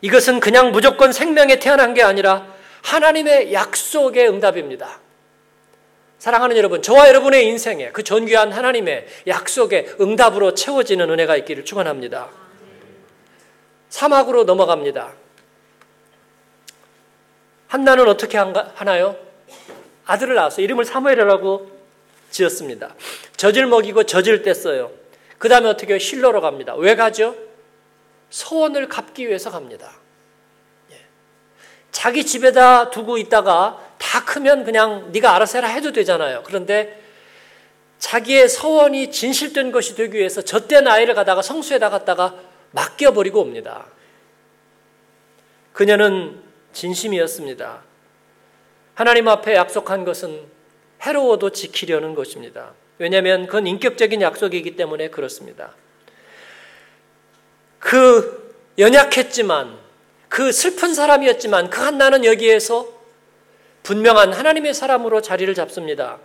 이것은 0.00 0.40
그냥 0.40 0.72
무조건 0.72 1.12
생명에 1.12 1.58
태어난 1.58 1.94
게 1.94 2.02
아니라 2.02 2.46
하나님의 2.82 3.52
약속의 3.52 4.28
응답입니다. 4.28 5.00
사랑하는 6.18 6.56
여러분, 6.56 6.82
저와 6.82 7.08
여러분의 7.08 7.46
인생에 7.46 7.90
그 7.90 8.02
존귀한 8.02 8.52
하나님의 8.52 9.06
약속의 9.26 9.96
응답으로 10.00 10.54
채워지는 10.54 11.08
은혜가 11.10 11.36
있기를 11.36 11.64
축원합니다. 11.64 12.30
사막으로 13.90 14.44
넘어갑니다. 14.44 15.23
한나는 17.68 18.08
어떻게 18.08 18.38
하나요? 18.38 19.16
아들을 20.06 20.34
낳아서 20.34 20.62
이름을 20.62 20.84
사무엘이라고 20.84 21.70
지었습니다. 22.30 22.94
젖을 23.36 23.66
먹이고 23.66 24.04
젖을 24.04 24.42
뗐어요. 24.42 24.90
그 25.38 25.48
다음에 25.48 25.68
어떻게 25.68 25.98
실로로 25.98 26.40
갑니다. 26.40 26.74
왜 26.74 26.94
가죠? 26.96 27.36
소원을 28.30 28.88
갚기 28.88 29.28
위해서 29.28 29.50
갑니다. 29.50 29.92
예. 30.92 31.00
자기 31.90 32.26
집에다 32.26 32.90
두고 32.90 33.18
있다가 33.18 33.80
다 33.98 34.24
크면 34.24 34.64
그냥 34.64 35.12
네가 35.12 35.34
알아서 35.34 35.58
해라 35.58 35.68
해도 35.68 35.92
되잖아요. 35.92 36.42
그런데 36.44 37.00
자기의 37.98 38.48
서원이 38.48 39.10
진실된 39.10 39.72
것이 39.72 39.94
되기 39.94 40.18
위해서 40.18 40.42
젖된 40.42 40.86
아이를 40.86 41.14
가다가 41.14 41.42
성수에다 41.42 41.90
갔다가 41.90 42.34
맡겨버리고 42.72 43.40
옵니다. 43.40 43.86
그녀는 45.72 46.43
진심이었습니다. 46.74 47.82
하나님 48.94 49.28
앞에 49.28 49.54
약속한 49.54 50.04
것은 50.04 50.40
해로워도 51.02 51.50
지키려는 51.50 52.14
것입니다. 52.14 52.72
왜냐하면 52.98 53.46
그건 53.46 53.66
인격적인 53.66 54.20
약속이기 54.20 54.76
때문에 54.76 55.08
그렇습니다. 55.08 55.74
그 57.78 58.54
연약했지만 58.78 59.78
그 60.28 60.52
슬픈 60.52 60.94
사람이었지만 60.94 61.70
그 61.70 61.80
한나는 61.80 62.24
여기에서 62.24 62.88
분명한 63.82 64.32
하나님의 64.32 64.74
사람으로 64.74 65.20
자리를 65.20 65.52
잡습니다. 65.54 66.18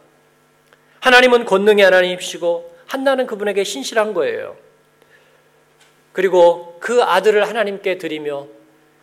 하나님은 1.02 1.46
권능의 1.46 1.84
하나님이시고 1.84 2.78
한나는 2.86 3.28
그분에게 3.28 3.64
신실한 3.64 4.14
거예요. 4.14 4.58
그리고 6.14 6.78
그 6.80 7.04
아들을 7.04 7.48
하나님께 7.48 7.98
드리며 7.98 8.48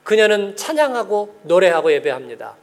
그녀는 0.07 0.55
찬양하고 0.55 1.40
노래하고 1.42 1.90
예배합니다. 1.90 2.55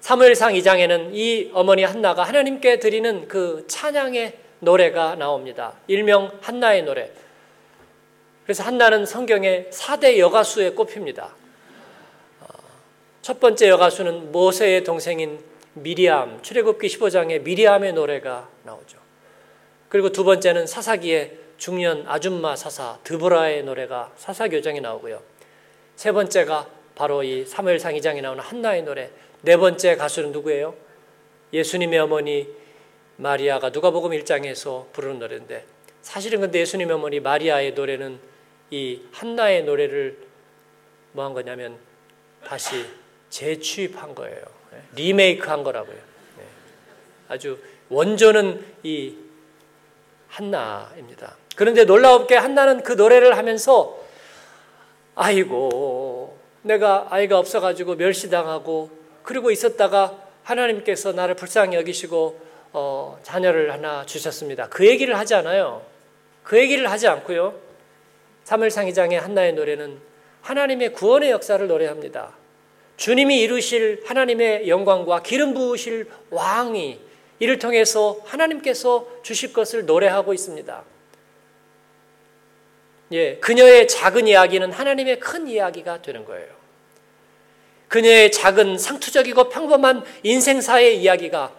사무엘상 0.00 0.52
2장에는 0.52 1.14
이 1.14 1.50
어머니 1.54 1.84
한나가 1.84 2.22
하나님께 2.22 2.78
드리는 2.78 3.26
그 3.28 3.64
찬양의 3.66 4.36
노래가 4.58 5.14
나옵니다. 5.14 5.72
일명 5.86 6.30
한나의 6.42 6.82
노래. 6.82 7.10
그래서 8.44 8.62
한나는 8.62 9.06
성경의 9.06 9.70
4대 9.72 10.18
여가수에 10.18 10.72
꼽힙니다. 10.72 11.34
어, 12.40 12.46
첫 13.22 13.40
번째 13.40 13.70
여가수는 13.70 14.30
모세의 14.30 14.84
동생인 14.84 15.42
미리암, 15.72 16.42
출애굽기 16.42 16.88
15장에 16.88 17.40
미리암의 17.40 17.94
노래가 17.94 18.50
나오죠. 18.64 18.98
그리고 19.88 20.12
두 20.12 20.24
번째는 20.24 20.66
사사기의 20.66 21.38
중년 21.56 22.04
아줌마 22.06 22.54
사사 22.54 22.98
드보라의 23.04 23.62
노래가 23.62 24.12
사사교정에 24.18 24.80
나오고요. 24.80 25.29
세 26.00 26.12
번째가 26.12 26.66
바로 26.94 27.22
이 27.22 27.44
사무엘상 27.44 27.92
2장에 27.92 28.22
나오는 28.22 28.42
한나의 28.42 28.84
노래. 28.84 29.10
네 29.42 29.58
번째 29.58 29.96
가수는 29.96 30.32
누구예요? 30.32 30.74
예수님의 31.52 31.98
어머니 31.98 32.48
마리아가 33.16 33.68
누가복음 33.68 34.12
1장에서 34.12 34.90
부르는 34.92 35.18
노래인데 35.18 35.66
사실은 36.00 36.40
근데 36.40 36.60
예수님의 36.60 36.94
어머니 36.94 37.20
마리아의 37.20 37.74
노래는 37.74 38.18
이 38.70 39.02
한나의 39.12 39.64
노래를 39.64 40.16
뭐 41.12 41.26
한 41.26 41.34
거냐면 41.34 41.76
다시 42.46 42.86
재취입한 43.28 44.14
거예요. 44.14 44.42
리메이크 44.96 45.50
한 45.50 45.62
거라고요. 45.62 45.96
네. 45.96 46.44
아주 47.28 47.58
원조는 47.90 48.64
이 48.84 49.16
한나입니다. 50.28 51.36
그런데 51.56 51.84
놀라웠게 51.84 52.36
한나는 52.36 52.84
그 52.84 52.92
노래를 52.92 53.36
하면서 53.36 53.99
아이고 55.14 56.38
내가 56.62 57.06
아이가 57.10 57.38
없어가지고 57.38 57.96
멸시당하고 57.96 58.90
그리고 59.22 59.50
있었다가 59.50 60.18
하나님께서 60.42 61.12
나를 61.12 61.34
불쌍히 61.34 61.76
여기시고 61.76 62.40
어, 62.72 63.18
자녀를 63.22 63.72
하나 63.72 64.06
주셨습니다. 64.06 64.68
그 64.68 64.86
얘기를 64.86 65.18
하지 65.18 65.34
않아요. 65.34 65.82
그 66.44 66.58
얘기를 66.58 66.90
하지 66.90 67.08
않고요. 67.08 67.54
3월 68.44 68.70
상기장의 68.70 69.18
한나의 69.20 69.52
노래는 69.54 69.98
하나님의 70.42 70.92
구원의 70.92 71.30
역사를 71.30 71.64
노래합니다. 71.66 72.32
주님이 72.96 73.40
이루실 73.40 74.02
하나님의 74.04 74.68
영광과 74.68 75.22
기름 75.22 75.54
부으실 75.54 76.08
왕이 76.30 77.00
이를 77.38 77.58
통해서 77.58 78.18
하나님께서 78.24 79.06
주실 79.22 79.52
것을 79.52 79.86
노래하고 79.86 80.34
있습니다. 80.34 80.84
예, 83.12 83.36
그녀의 83.36 83.88
작은 83.88 84.28
이야기는 84.28 84.72
하나님의 84.72 85.18
큰 85.18 85.48
이야기가 85.48 86.02
되는 86.02 86.24
거예요. 86.24 86.48
그녀의 87.88 88.30
작은 88.30 88.78
상투적이고 88.78 89.48
평범한 89.48 90.04
인생사의 90.22 91.02
이야기가 91.02 91.52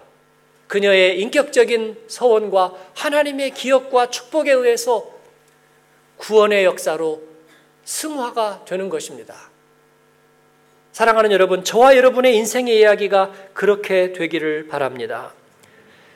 그녀의 0.68 1.20
인격적인 1.20 2.06
서원과 2.08 2.74
하나님의 2.96 3.52
기억과 3.52 4.10
축복에 4.10 4.52
의해서 4.54 5.12
구원의 6.16 6.64
역사로 6.64 7.22
승화가 7.84 8.64
되는 8.66 8.88
것입니다. 8.88 9.52
사랑하는 10.94 11.34
여러분, 11.34 11.66
저와 11.66 11.98
여러분의 11.98 12.36
인생의 12.38 12.80
이야기가 12.80 13.34
그렇게 13.54 14.14
되기를 14.14 14.68
바랍니다. 14.68 15.34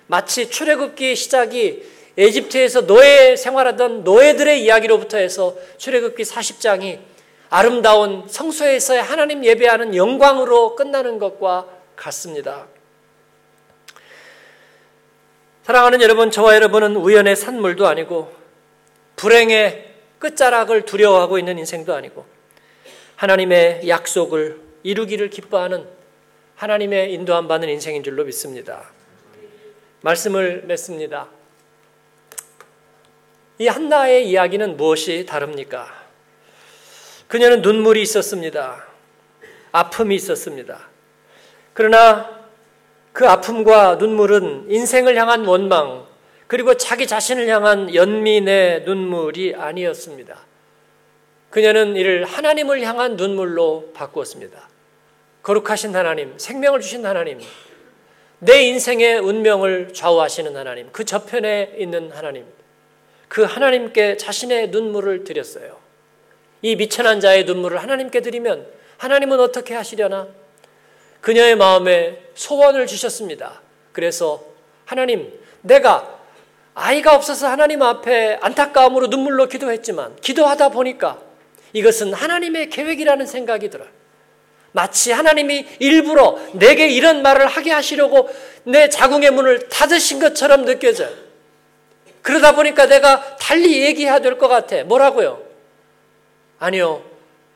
마치 0.08 0.50
출애굽기 0.50 1.15
시작이 1.15 1.84
에집트에서 2.17 2.88
노예 2.88 3.36
생활하던 3.36 4.04
노예들의 4.04 4.63
이야기로부터 4.63 5.17
해서 5.17 5.56
출애굽기 5.78 6.23
40장이 6.23 6.99
아름다운 7.49 8.28
성소에서의 8.28 9.01
하나님 9.01 9.43
예배하는 9.43 9.95
영광으로 9.95 10.75
끝나는 10.75 11.19
것과 11.19 11.67
같습니다. 11.95 12.67
사랑하는 15.63 16.01
여러분, 16.01 16.32
저와 16.32 16.56
여러분은 16.56 16.95
우연의 16.95 17.36
산물도 17.36 17.88
아니고 17.88 18.32
불행의 19.15 19.93
끝자락을 20.19 20.84
두려워하고 20.84 21.39
있는 21.39 21.58
인생도 21.58 21.93
아니고 21.93 22.25
하나님의 23.15 23.88
약속을 23.88 24.60
이루기를 24.84 25.30
기뻐하는 25.30 25.88
하나님의 26.56 27.13
인도함 27.13 27.47
받는 27.47 27.69
인생인 27.69 28.04
줄로 28.04 28.23
믿습니다. 28.25 28.91
말씀을 30.01 30.63
맺습니다. 30.67 31.30
이 33.57 33.67
한나의 33.67 34.27
이야기는 34.29 34.75
무엇이 34.75 35.25
다릅니까? 35.25 35.87
그녀는 37.27 37.61
눈물이 37.61 38.01
있었습니다. 38.01 38.85
아픔이 39.71 40.15
있었습니다. 40.15 40.89
그러나 41.73 42.45
그 43.13 43.27
아픔과 43.27 43.95
눈물은 43.95 44.65
인생을 44.69 45.15
향한 45.17 45.45
원망, 45.45 46.05
그리고 46.47 46.75
자기 46.75 47.07
자신을 47.07 47.47
향한 47.47 47.93
연민의 47.95 48.83
눈물이 48.83 49.55
아니었습니다. 49.55 50.37
그녀는 51.49 51.95
이를 51.95 52.25
하나님을 52.25 52.81
향한 52.81 53.15
눈물로 53.15 53.91
바꾸었습니다. 53.93 54.69
거룩하신 55.43 55.95
하나님, 55.95 56.37
생명을 56.37 56.81
주신 56.81 57.05
하나님, 57.05 57.39
내 58.39 58.63
인생의 58.63 59.19
운명을 59.19 59.93
좌우하시는 59.93 60.55
하나님, 60.55 60.89
그 60.91 61.05
저편에 61.05 61.75
있는 61.77 62.11
하나님, 62.11 62.45
그 63.27 63.43
하나님께 63.43 64.17
자신의 64.17 64.69
눈물을 64.69 65.23
드렸어요. 65.23 65.77
이 66.61 66.75
미천한 66.75 67.19
자의 67.19 67.43
눈물을 67.43 67.81
하나님께 67.81 68.21
드리면 68.21 68.65
하나님은 68.97 69.39
어떻게 69.39 69.73
하시려나? 69.73 70.27
그녀의 71.21 71.55
마음에 71.55 72.21
소원을 72.35 72.88
주셨습니다. 72.88 73.61
그래서 73.91 74.43
하나님, 74.85 75.31
내가 75.61 76.19
아이가 76.75 77.15
없어서 77.15 77.47
하나님 77.47 77.81
앞에 77.81 78.38
안타까움으로 78.41 79.07
눈물로 79.07 79.47
기도했지만 79.47 80.15
기도하다 80.17 80.69
보니까 80.69 81.19
이것은 81.73 82.13
하나님의 82.13 82.69
계획이라는 82.69 83.25
생각이 83.25 83.69
들어요. 83.69 83.88
마치 84.71 85.11
하나님이 85.11 85.65
일부러 85.79 86.38
내게 86.53 86.89
이런 86.89 87.21
말을 87.21 87.47
하게 87.47 87.71
하시려고 87.71 88.29
내 88.65 88.89
자궁의 88.89 89.31
문을 89.31 89.69
닫으신 89.69 90.19
것처럼 90.19 90.65
느껴져요. 90.65 91.24
그러다 92.25 92.55
보니까 92.55 92.88
내가 92.88 93.38
달리 93.38 93.83
얘기해야 93.83 94.17
될 94.19 94.39
것 94.39 94.47
같아. 94.47 94.83
뭐라고요? 94.83 95.43
아니요. 96.57 97.03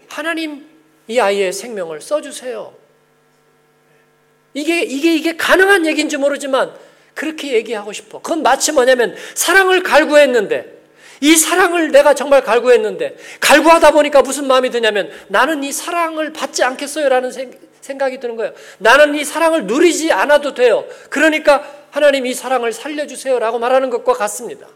하나님 0.07 0.69
이 1.07 1.19
아이의 1.19 1.51
생명을 1.53 2.01
써주세요. 2.01 2.71
이게, 4.53 4.83
이게, 4.83 5.15
이게 5.15 5.35
가능한 5.35 5.87
얘기인지 5.87 6.17
모르지만 6.17 6.71
그렇게 7.15 7.53
얘기하고 7.53 7.91
싶어. 7.93 8.21
그건 8.21 8.43
마치 8.43 8.71
뭐냐면 8.71 9.15
사랑을 9.33 9.81
갈구했는데 9.81 10.77
이 11.21 11.35
사랑을 11.35 11.91
내가 11.91 12.13
정말 12.13 12.43
갈구했는데 12.43 13.17
갈구하다 13.39 13.91
보니까 13.91 14.21
무슨 14.21 14.45
마음이 14.45 14.69
드냐면 14.69 15.09
나는 15.29 15.63
이 15.63 15.71
사랑을 15.71 16.31
받지 16.31 16.63
않겠어요라는 16.63 17.31
생각이 17.81 18.19
드는 18.19 18.35
거예요. 18.35 18.53
나는 18.77 19.15
이 19.15 19.25
사랑을 19.25 19.65
누리지 19.65 20.11
않아도 20.11 20.53
돼요. 20.53 20.85
그러니까 21.09 21.78
하나님 21.91 22.25
이 22.25 22.33
사랑을 22.33 22.71
살려주세요라고 22.71 23.59
말하는 23.59 23.89
것과 23.89 24.13
같습니다. 24.13 24.67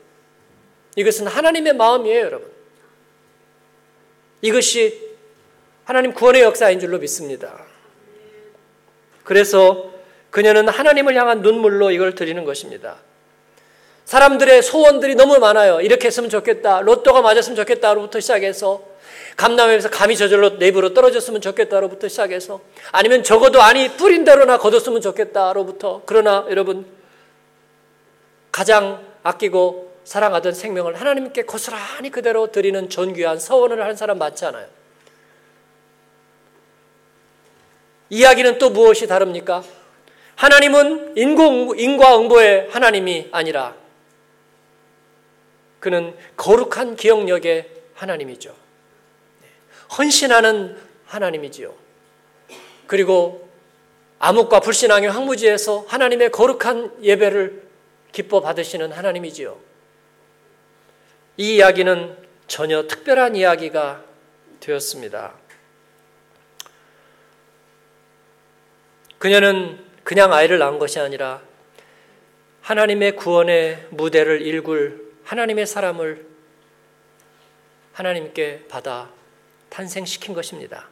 이것은 0.96 1.28
하나님의 1.28 1.74
마음이에요, 1.74 2.20
여러분. 2.20 2.52
이것이 4.42 5.14
하나님 5.86 6.14
구원의 6.14 6.42
역사인 6.42 6.80
줄로 6.80 7.00
믿습니다. 7.00 7.66
그래서 9.24 9.92
그녀는 10.30 10.68
하나님을 10.68 11.16
향한 11.16 11.42
눈물로 11.42 11.92
이걸 11.92 12.16
드리는 12.16 12.44
것입니다. 12.44 12.98
사람들의 14.06 14.62
소원들이 14.62 15.16
너무 15.16 15.38
많아요. 15.40 15.80
이렇게 15.82 16.08
했으면 16.08 16.30
좋겠다. 16.30 16.82
로또가 16.82 17.22
맞았으면 17.22 17.56
좋겠다로부터 17.56 18.20
시작해서 18.20 18.84
감남에서 19.38 19.90
감이 19.90 20.16
저절로 20.18 20.58
내 20.58 20.68
입으로 20.68 20.94
떨어졌으면 20.94 21.42
좋겠다로부터 21.42 22.08
시작해서 22.08 22.62
아니면 22.92 23.24
적어도 23.24 23.62
아니 23.62 23.90
뿌린 23.90 24.24
대로나 24.24 24.58
거뒀으면 24.58 25.02
좋겠다로부터 25.02 26.04
그러나 26.06 26.46
여러분 26.50 26.86
가장 28.54 29.04
아끼고 29.24 29.92
사랑하던 30.04 30.54
생명을 30.54 31.02
하나님께 31.02 31.44
고스란히 31.44 32.12
그대로 32.12 32.52
드리는 32.52 32.88
존귀한 32.88 33.40
서원을 33.40 33.82
하는 33.82 33.96
사람 33.96 34.20
많지 34.20 34.46
않아요. 34.46 34.68
이야기는 38.12 38.60
또 38.60 38.70
무엇이 38.70 39.08
다릅니까? 39.08 39.64
하나님은 40.36 41.18
인과응보의 41.18 42.70
하나님이 42.70 43.30
아니라 43.32 43.76
그는 45.80 46.16
거룩한 46.38 46.96
기억력의 46.96 47.70
하나님이죠. 47.96 48.56
헌신하는 49.98 50.78
하나님이지요. 51.08 51.74
그리고 52.86 53.50
암흑과 54.20 54.60
불신앙의 54.60 55.10
황무지에서 55.10 55.86
하나님의 55.88 56.32
거룩한 56.32 57.02
예배를 57.02 57.63
기뻐 58.14 58.40
받으시는 58.40 58.94
하나님이지요. 58.94 59.60
이 61.36 61.56
이야기는 61.56 62.16
전혀 62.48 62.88
특별한 62.88 63.36
이야기가 63.36 64.06
되었습니다. 64.62 65.34
그녀는 69.18 69.84
그냥 70.04 70.32
아이를 70.32 70.60
낳은 70.60 70.80
것이 70.80 71.00
아니라 71.00 71.42
하나님의 72.62 73.16
구원의 73.16 73.88
무대를 73.90 74.42
일굴 74.42 75.12
하나님의 75.24 75.66
사람을 75.66 76.28
하나님께 77.94 78.66
받아 78.70 79.10
탄생시킨 79.70 80.34
것입니다. 80.34 80.88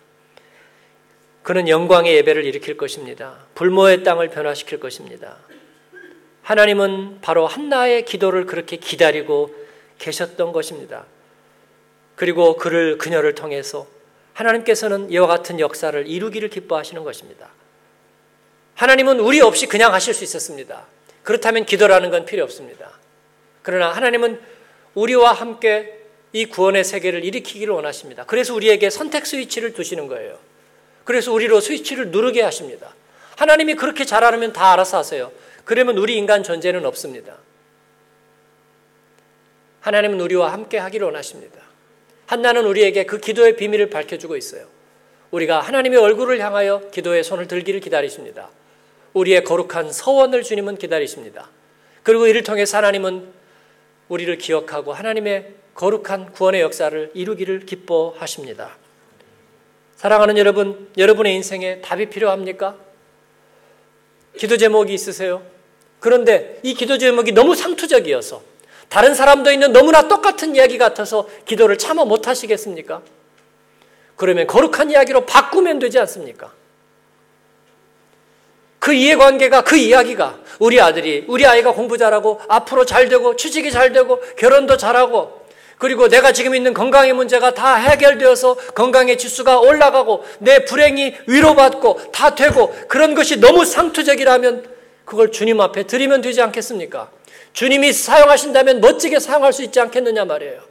그는 1.43 1.67
영광의 1.67 2.15
예배를 2.15 2.45
일으킬 2.45 2.77
것입니다. 2.77 3.45
불모의 3.55 4.03
땅을 4.03 4.29
변화시킬 4.29 4.79
것입니다. 4.79 5.37
하나님은 6.43 7.19
바로 7.21 7.47
한나의 7.47 8.05
기도를 8.05 8.45
그렇게 8.45 8.77
기다리고 8.77 9.53
계셨던 9.99 10.51
것입니다. 10.51 11.05
그리고 12.15 12.57
그를 12.57 12.97
그녀를 12.97 13.35
통해서 13.35 13.87
하나님께서는 14.33 15.11
이와 15.11 15.27
같은 15.27 15.59
역사를 15.59 16.07
이루기를 16.07 16.49
기뻐하시는 16.49 17.03
것입니다. 17.03 17.49
하나님은 18.75 19.19
우리 19.19 19.41
없이 19.41 19.67
그냥 19.67 19.93
하실 19.93 20.13
수 20.13 20.23
있었습니다. 20.23 20.87
그렇다면 21.23 21.65
기도라는 21.65 22.09
건 22.09 22.25
필요 22.25 22.43
없습니다. 22.43 22.91
그러나 23.61 23.91
하나님은 23.91 24.39
우리와 24.95 25.33
함께 25.33 25.99
이 26.33 26.45
구원의 26.45 26.83
세계를 26.83 27.23
일으키기를 27.23 27.73
원하십니다. 27.73 28.23
그래서 28.25 28.55
우리에게 28.55 28.89
선택 28.89 29.25
스위치를 29.25 29.73
두시는 29.73 30.07
거예요. 30.07 30.39
그래서 31.03 31.31
우리로 31.31 31.59
스위치를 31.59 32.09
누르게 32.09 32.41
하십니다. 32.41 32.95
하나님이 33.37 33.75
그렇게 33.75 34.05
잘하면 34.05 34.53
다 34.53 34.71
알아서 34.71 34.97
하세요. 34.97 35.31
그러면 35.65 35.97
우리 35.97 36.17
인간 36.17 36.43
존재는 36.43 36.85
없습니다. 36.85 37.37
하나님은 39.81 40.19
우리와 40.21 40.51
함께 40.53 40.77
하기를 40.77 41.05
원하십니다. 41.05 41.59
한나는 42.27 42.65
우리에게 42.65 43.05
그 43.05 43.19
기도의 43.19 43.55
비밀을 43.55 43.89
밝혀주고 43.89 44.37
있어요. 44.37 44.67
우리가 45.31 45.59
하나님의 45.59 45.99
얼굴을 45.99 46.39
향하여 46.39 46.89
기도의 46.91 47.23
손을 47.23 47.47
들기를 47.47 47.79
기다리십니다. 47.79 48.49
우리의 49.13 49.43
거룩한 49.43 49.91
서원을 49.91 50.43
주님은 50.43 50.77
기다리십니다. 50.77 51.49
그리고 52.03 52.27
이를 52.27 52.43
통해서 52.43 52.77
하나님은 52.77 53.27
우리를 54.09 54.37
기억하고 54.37 54.93
하나님의 54.93 55.55
거룩한 55.73 56.33
구원의 56.33 56.61
역사를 56.61 57.11
이루기를 57.13 57.65
기뻐하십니다. 57.65 58.77
사랑하는 59.95 60.37
여러분, 60.37 60.89
여러분의 60.97 61.35
인생에 61.35 61.81
답이 61.81 62.09
필요합니까? 62.09 62.77
기도 64.37 64.57
제목이 64.57 64.93
있으세요? 64.93 65.43
그런데 66.01 66.59
이 66.63 66.73
기도 66.73 66.97
제목이 66.97 67.31
너무 67.31 67.55
상투적이어서 67.55 68.41
다른 68.89 69.13
사람도 69.13 69.51
있는 69.51 69.71
너무나 69.71 70.07
똑같은 70.07 70.55
이야기 70.55 70.77
같아서 70.77 71.29
기도를 71.45 71.77
참아 71.77 72.05
못 72.05 72.27
하시겠습니까? 72.27 73.01
그러면 74.17 74.47
거룩한 74.47 74.89
이야기로 74.89 75.25
바꾸면 75.27 75.77
되지 75.77 75.99
않습니까? 75.99 76.51
그 78.79 78.93
이해관계가 78.93 79.63
그 79.63 79.77
이야기가 79.77 80.39
우리 80.57 80.81
아들이 80.81 81.23
우리 81.27 81.45
아이가 81.45 81.71
공부 81.71 81.99
잘하고 81.99 82.41
앞으로 82.47 82.83
잘 82.85 83.07
되고 83.07 83.35
취직이 83.35 83.71
잘 83.71 83.93
되고 83.93 84.19
결혼도 84.37 84.77
잘하고 84.77 85.45
그리고 85.77 86.07
내가 86.07 86.31
지금 86.31 86.55
있는 86.55 86.73
건강의 86.73 87.13
문제가 87.13 87.53
다 87.53 87.75
해결되어서 87.75 88.55
건강의 88.73 89.19
지수가 89.19 89.59
올라가고 89.59 90.25
내 90.39 90.65
불행이 90.65 91.15
위로받고 91.27 92.11
다 92.11 92.33
되고 92.33 92.75
그런 92.87 93.13
것이 93.13 93.39
너무 93.39 93.65
상투적이라면 93.65 94.70
그걸 95.11 95.29
주님 95.29 95.59
앞에 95.59 95.83
드리면 95.87 96.21
되지 96.21 96.41
않겠습니까? 96.41 97.11
주님이 97.51 97.91
사용하신다면 97.91 98.79
멋지게 98.79 99.19
사용할 99.19 99.51
수 99.51 99.61
있지 99.61 99.77
않겠느냐 99.77 100.23
말이에요. 100.23 100.63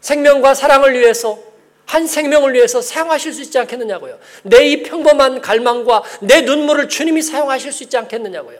생명과 0.00 0.54
사랑을 0.54 0.98
위해서 0.98 1.38
한 1.86 2.04
생명을 2.08 2.52
위해서 2.54 2.82
사용하실 2.82 3.32
수 3.32 3.42
있지 3.42 3.56
않겠느냐고요. 3.60 4.18
내 4.42 4.66
이 4.66 4.82
평범한 4.82 5.40
갈망과 5.40 6.02
내 6.22 6.40
눈물을 6.40 6.88
주님이 6.88 7.22
사용하실 7.22 7.70
수 7.70 7.84
있지 7.84 7.96
않겠느냐고요. 7.96 8.58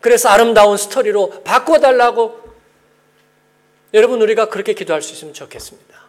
그래서 0.00 0.30
아름다운 0.30 0.78
스토리로 0.78 1.42
바꿔달라고 1.44 2.40
여러분 3.92 4.22
우리가 4.22 4.48
그렇게 4.48 4.72
기도할 4.72 5.02
수 5.02 5.12
있으면 5.12 5.34
좋겠습니다. 5.34 6.00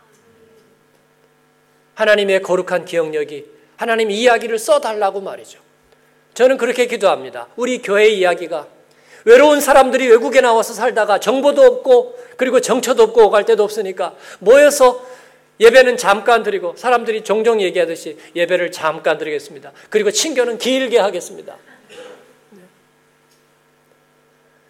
하나님의 1.96 2.44
거룩한 2.44 2.86
기억력이 2.86 3.46
하나님 3.76 4.10
이야기를 4.10 4.58
써달라고 4.58 5.20
말이죠. 5.20 5.67
저는 6.38 6.58
그렇게 6.58 6.86
기도합니다. 6.86 7.48
우리 7.56 7.82
교회 7.82 8.10
이야기가 8.10 8.68
외로운 9.26 9.60
사람들이 9.60 10.08
외국에 10.08 10.40
나와서 10.40 10.76
살다가 10.76 11.20
정보도 11.20 11.64
없고 11.64 12.16
그리고 12.38 12.62
정처도 12.62 13.02
없고 13.02 13.32
갈 13.32 13.44
데도 13.44 13.64
없으니까 13.64 14.14
모여서 14.38 15.04
예배는 15.60 15.98
잠깐 15.98 16.44
드리고 16.44 16.76
사람들이 16.78 17.24
종종 17.24 17.60
얘기하듯이 17.60 18.20
예배를 18.36 18.72
잠깐 18.72 19.18
드리겠습니다. 19.18 19.72
그리고 19.90 20.12
친교는 20.12 20.60
길게 20.60 21.00
하겠습니다. 21.00 21.58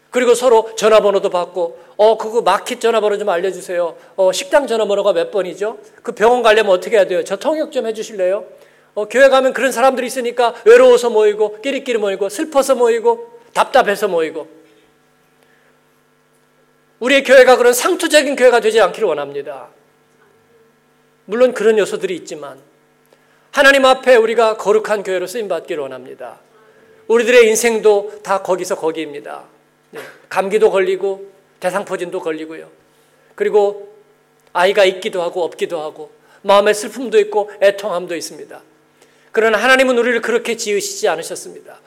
그리고 0.09 0.35
서로 0.35 0.73
전화번호도 0.77 1.29
받고 1.29 1.79
어 1.97 2.17
그거 2.17 2.41
마켓 2.41 2.79
전화번호 2.79 3.17
좀 3.17 3.27
알려주세요. 3.27 3.97
어 4.15 4.31
식당 4.31 4.67
전화번호가 4.67 5.11
몇 5.11 5.31
번이죠? 5.31 5.79
그 6.01 6.13
병원 6.13 6.43
가려면 6.43 6.71
어떻게 6.71 6.95
해야 6.95 7.05
돼요? 7.05 7.25
저 7.25 7.35
통역 7.35 7.73
좀 7.73 7.87
해주실래요? 7.87 8.45
어 8.97 9.07
교회 9.07 9.29
가면 9.29 9.53
그런 9.53 9.71
사람들이 9.71 10.07
있으니까 10.07 10.55
외로워서 10.65 11.11
모이고 11.11 11.61
끼리끼리 11.61 11.99
모이고 11.99 12.29
슬퍼서 12.29 12.73
모이고 12.73 13.41
답답해서 13.53 14.07
모이고 14.07 14.47
우리의 16.99 17.23
교회가 17.23 17.57
그런 17.57 17.73
상투적인 17.73 18.35
교회가 18.35 18.59
되지 18.59 18.81
않기를 18.81 19.07
원합니다. 19.07 19.67
물론 21.25 21.53
그런 21.53 21.77
요소들이 21.77 22.15
있지만 22.15 22.59
하나님 23.51 23.85
앞에 23.85 24.15
우리가 24.15 24.57
거룩한 24.57 25.03
교회로 25.03 25.27
쓰임 25.27 25.47
받기를 25.47 25.79
원합니다. 25.83 26.39
우리들의 27.05 27.49
인생도 27.49 28.21
다 28.23 28.41
거기서 28.41 28.77
거기입니다. 28.77 29.43
네, 29.91 30.01
감기도 30.27 30.71
걸리고 30.71 31.31
대상포진도 31.59 32.19
걸리고요. 32.19 32.67
그리고 33.35 33.95
아이가 34.53 34.85
있기도 34.85 35.21
하고 35.21 35.43
없기도 35.43 35.81
하고 35.81 36.09
마음의 36.41 36.73
슬픔도 36.73 37.19
있고 37.19 37.51
애통함도 37.61 38.15
있습니다. 38.15 38.63
그러나 39.37 39.59
하나님은 39.59 39.95
우리를 39.99 40.19
그렇게 40.21 40.57
지으시지 40.57 41.07
않으셨습니다. 41.07 41.79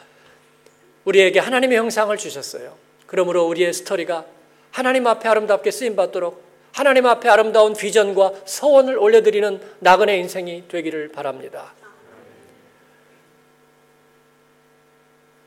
우리에게 1.04 1.40
하나님의 1.40 1.78
형상을 1.78 2.16
주셨어요. 2.16 2.76
그러므로 3.06 3.48
우리의 3.48 3.72
스토리가 3.72 4.24
하나님 4.70 5.08
앞에 5.08 5.28
아름답게 5.28 5.72
쓰임 5.72 5.96
받도록 5.96 6.44
하나님 6.70 7.06
앞에 7.06 7.28
아름다운 7.28 7.74
비전과 7.74 8.34
서원을 8.44 8.96
올려드리는 8.96 9.60
나그네 9.80 10.18
인생이 10.18 10.68
되기를 10.68 11.10
바랍니다. 11.10 11.74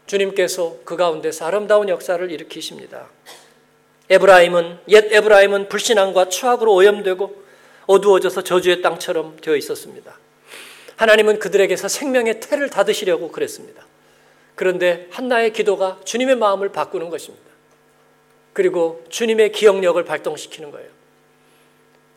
주님께서 0.06 0.80
그 0.84 0.98
가운데서 0.98 1.46
아름다운 1.46 1.88
역사를 1.88 2.30
일으키십니다. 2.30 3.08
에브라임은 4.10 4.80
옛 4.90 5.06
에브라임은 5.10 5.70
불신앙과 5.70 6.28
추악으로 6.28 6.74
오염되고 6.74 7.44
어두워져서 7.86 8.44
저주의 8.44 8.82
땅처럼 8.82 9.38
되어 9.40 9.56
있었습니다. 9.56 10.22
하나님은 10.96 11.40
그들에게서 11.40 11.88
생명의 11.88 12.40
태를 12.40 12.70
닫으시려고 12.70 13.32
그랬습니다. 13.32 13.86
그런데 14.56 15.08
한나의 15.12 15.54
기도가 15.54 16.00
주님의 16.06 16.36
마음을 16.36 16.70
바꾸는 16.72 17.10
것입니다. 17.10 17.46
그리고 18.54 19.04
주님의 19.10 19.52
기억력을 19.52 20.04
발동시키는 20.04 20.72
거예요. 20.72 20.90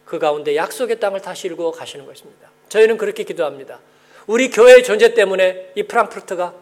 그 0.05 0.19
가운데 0.19 0.55
약속의 0.55 1.01
땅을 1.01 1.21
다시 1.21 1.49
일구어 1.49 1.73
가시는 1.73 2.07
것입니다. 2.07 2.51
저희는 2.69 2.97
그렇게 2.97 3.25
기도합니다. 3.25 3.81
우리 4.27 4.51
교회의 4.51 4.85
존재 4.85 5.15
때문에 5.15 5.73
이 5.75 5.83
프랑크푸르트가 5.85 6.55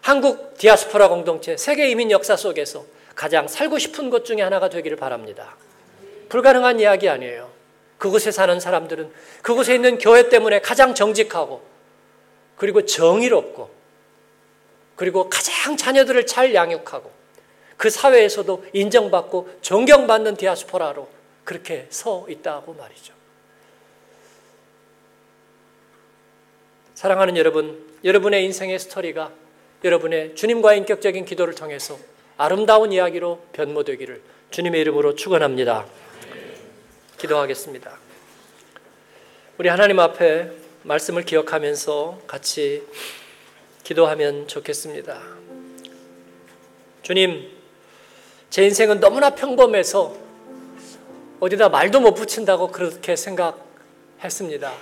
한국 0.00 0.56
디아스포라 0.56 1.08
공동체 1.08 1.56
세계 1.56 1.90
이민 1.90 2.10
역사 2.10 2.36
속에서 2.36 2.84
가장 3.14 3.48
살고 3.48 3.78
싶은 3.78 4.10
곳 4.10 4.24
중에 4.24 4.40
하나가 4.40 4.68
되기를 4.68 4.96
바랍니다. 4.96 5.56
불가능한 6.28 6.80
이야기 6.80 7.08
아니에요. 7.08 7.50
그곳에 7.98 8.30
사는 8.30 8.58
사람들은 8.58 9.12
그곳에 9.42 9.74
있는 9.74 9.98
교회 9.98 10.28
때문에 10.28 10.60
가장 10.60 10.94
정직하고 10.94 11.62
그리고 12.56 12.84
정의롭고 12.84 13.70
그리고 14.96 15.28
가장 15.28 15.76
자녀들을 15.76 16.26
잘 16.26 16.54
양육하고 16.54 17.10
그 17.76 17.90
사회에서도 17.90 18.64
인정받고 18.72 19.48
존경받는 19.60 20.36
디아스포라로 20.36 21.08
그렇게 21.44 21.86
서 21.90 22.26
있다고 22.28 22.74
말이죠. 22.74 23.14
사랑하는 26.94 27.36
여러분, 27.36 27.86
여러분의 28.02 28.44
인생의 28.44 28.80
스토리가 28.80 29.30
여러분의 29.84 30.34
주님과의 30.34 30.78
인격적인 30.80 31.24
기도를 31.24 31.54
통해서 31.54 31.96
아름다운 32.36 32.92
이야기로 32.92 33.40
변모되기를 33.52 34.20
주님의 34.50 34.80
이름으로 34.80 35.14
축원합니다. 35.14 35.86
기도하겠습니다. 37.18 37.98
우리 39.58 39.68
하나님 39.68 39.98
앞에 39.98 40.52
말씀을 40.84 41.24
기억하면서 41.24 42.20
같이 42.28 42.84
기도하면 43.82 44.46
좋겠습니다. 44.46 45.20
주님, 47.02 47.50
제 48.50 48.64
인생은 48.64 49.00
너무나 49.00 49.30
평범해서 49.30 50.16
어디다 51.40 51.70
말도 51.70 52.00
못 52.00 52.14
붙인다고 52.14 52.68
그렇게 52.68 53.16
생각했습니다. 53.16 54.72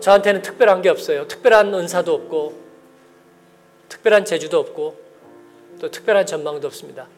저한테는 0.00 0.42
특별한 0.42 0.82
게 0.82 0.88
없어요. 0.90 1.26
특별한 1.26 1.74
은사도 1.74 2.14
없고, 2.14 2.60
특별한 3.88 4.24
재주도 4.24 4.58
없고, 4.60 5.00
또 5.80 5.90
특별한 5.90 6.26
전망도 6.26 6.66
없습니다. 6.68 7.08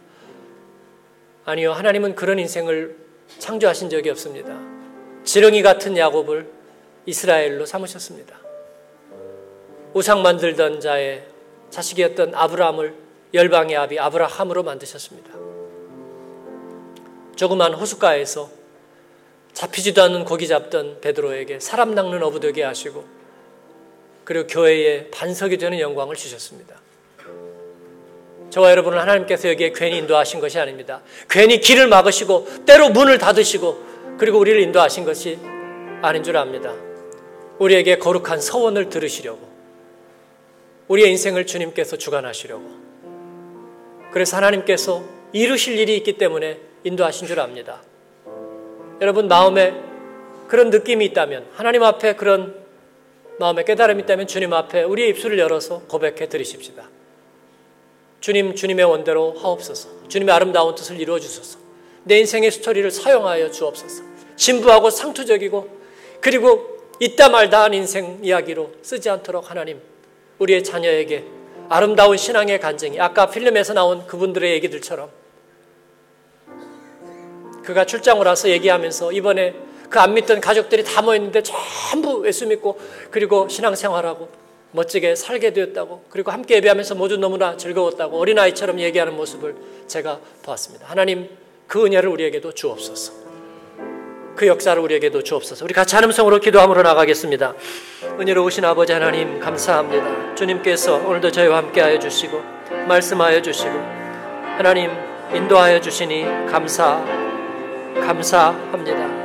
아니요, 1.45 1.72
하나님은 1.72 2.14
그런 2.14 2.38
인생을 2.38 3.02
창조하신 3.39 3.91
적이 3.91 4.11
없습니다. 4.11 4.59
지렁이 5.24 5.62
같은 5.62 5.97
야곱을 5.97 6.51
이스라엘로 7.07 7.66
삼으셨습니다. 7.66 8.39
우상 9.95 10.22
만들던 10.22 10.80
자의 10.80 11.24
자식이었던 11.70 12.35
아브라함을 12.35 12.95
열방의 13.35 13.76
아비 13.76 13.99
아브라함으로 13.99 14.62
만드셨습니다. 14.62 15.30
조그만 17.37 17.74
호숫가에서 17.74 18.51
잡히지도 19.53 20.03
않는 20.03 20.24
고기 20.24 20.49
잡던 20.49 21.01
베드로에게 21.01 21.61
사람 21.61 21.95
낚는 21.95 22.22
어부 22.22 22.41
되게 22.41 22.62
하시고 22.62 23.05
그리고 24.24 24.47
교회의 24.47 25.11
반석이 25.11 25.59
되는 25.59 25.78
영광을 25.78 26.16
주셨습니다. 26.16 26.76
저와 28.53 28.71
여러분은 28.71 28.99
하나님께서 28.99 29.49
여기에 29.49 29.73
괜히 29.75 29.97
인도하신 29.97 30.39
것이 30.39 30.59
아닙니다. 30.59 31.01
괜히 31.31 31.59
길을 31.59 31.89
막으시고 31.89 32.65
때로 32.67 32.91
문을 32.91 33.17
닫으시고 33.17 34.17
그리고 34.19 34.39
우리를 34.39 34.61
인도하신 34.61 35.07
것이 35.07 35.39
아닌 36.03 36.23
줄 36.23 36.37
압니다. 36.37 36.75
우리에게 37.59 37.97
거룩한 37.97 38.43
서원을 38.43 38.91
들으시려고 38.91 39.41
우리의 40.89 41.11
인생을 41.13 41.47
주님께서 41.47 41.97
주관하시려고 41.97 42.63
그래서 44.13 44.37
하나님께서 44.37 45.03
이루실 45.33 45.79
일이 45.79 45.97
있기 45.97 46.19
때문에 46.19 46.59
인도하신 46.85 47.29
줄 47.29 47.41
압니다. 47.41 47.81
여러분 49.01 49.29
마음에 49.29 49.75
그런 50.49 50.69
느낌이 50.69 51.07
있다면 51.07 51.47
하나님 51.55 51.83
앞에 51.85 52.17
그런 52.17 52.55
마음의 53.39 53.65
깨달음이 53.65 54.03
있다면 54.03 54.27
주님 54.27 54.53
앞에 54.53 54.83
우리의 54.83 55.09
입술을 55.09 55.39
열어서 55.39 55.85
고백해 55.89 56.29
드리십시다. 56.29 56.91
주님, 58.23 58.55
주님의 58.55 58.85
원대로 58.87 59.35
하옵소서. 59.37 60.09
주님의 60.09 60.35
아름다운 60.35 60.75
뜻을 60.75 60.99
이루어 60.99 61.18
주소서. 61.18 61.59
내 62.05 62.18
인생의 62.20 62.51
스토리를 62.51 62.91
사용하여 62.91 63.51
주옵소서. 63.51 64.05
진부하고 64.37 64.91
상투적이고 64.91 65.68
그리고 66.20 66.79
있다 67.01 67.29
말다 67.29 67.64
한 67.64 67.75
인생 67.75 68.20
이야기로 68.23 68.73
쓰지 68.81 69.11
않도록 69.11 69.51
하나님 69.51 69.81
우리의 70.39 70.64
자녀에게 70.64 71.25
아름다운 71.68 72.16
신앙의 72.16 72.61
간증이 72.61 73.01
아까 73.01 73.29
필름에서 73.29 73.75
나온 73.75 74.07
그분들의 74.07 74.53
얘기들처럼 74.53 75.11
그가 77.64 77.85
출장을 77.85 78.25
와서 78.25 78.49
얘기하면서 78.49 79.12
이번에 79.12 79.55
그 79.93 79.99
안 79.99 80.14
믿던 80.14 80.41
가족들이 80.41 80.85
다 80.85 81.03
모였는데 81.03 81.43
전부 81.43 82.27
예수 82.27 82.47
믿고 82.47 82.81
그리고 83.11 83.47
신앙생활하고 83.49 84.27
멋지게 84.73 85.14
살게 85.14 85.53
되었다고 85.53 86.05
그리고 86.09 86.31
함께 86.31 86.57
예배하면서 86.57 86.95
모두 86.95 87.16
너무나 87.16 87.57
즐거웠다고 87.57 88.18
어린아이처럼 88.18 88.81
얘기하는 88.81 89.14
모습을 89.14 89.55
제가 89.87 90.18
보았습니다. 90.43 90.87
하나님 90.89 91.29
그 91.66 91.85
은혜를 91.85 92.09
우리에게도 92.09 92.53
주옵소서. 92.53 93.23
그 94.35 94.47
역사를 94.47 94.81
우리에게도 94.81 95.23
주옵소서. 95.23 95.64
우리 95.64 95.75
같이 95.75 95.95
한음성으로 95.95 96.41
기도함으로 96.41 96.83
나가겠습니다. 96.83 97.55
은혜로우신 98.18 98.64
아버지 98.64 98.93
하나님 98.93 99.39
감사합니다. 99.39 100.35
주님께서 100.35 100.97
오늘도 100.97 101.31
저희와 101.31 101.59
함께하여 101.59 101.99
주시고 101.99 102.43
말씀하여 102.89 103.43
주시고 103.43 103.70
하나님 104.57 104.91
인도하여 105.35 105.81
주시니 105.81 106.25
감사 106.51 107.05
감사합니다. 107.95 109.23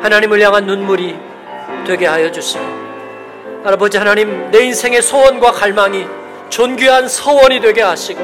하나님을 0.00 0.40
향한 0.40 0.66
눈물이 0.66 1.16
되게 1.86 2.06
하여 2.06 2.30
주시고 2.30 2.85
아버지 3.66 3.98
하나님 3.98 4.48
내 4.52 4.62
인생의 4.62 5.02
소원과 5.02 5.50
갈망이 5.50 6.06
존귀한 6.50 7.08
서원이 7.08 7.58
되게 7.58 7.82
하시고 7.82 8.20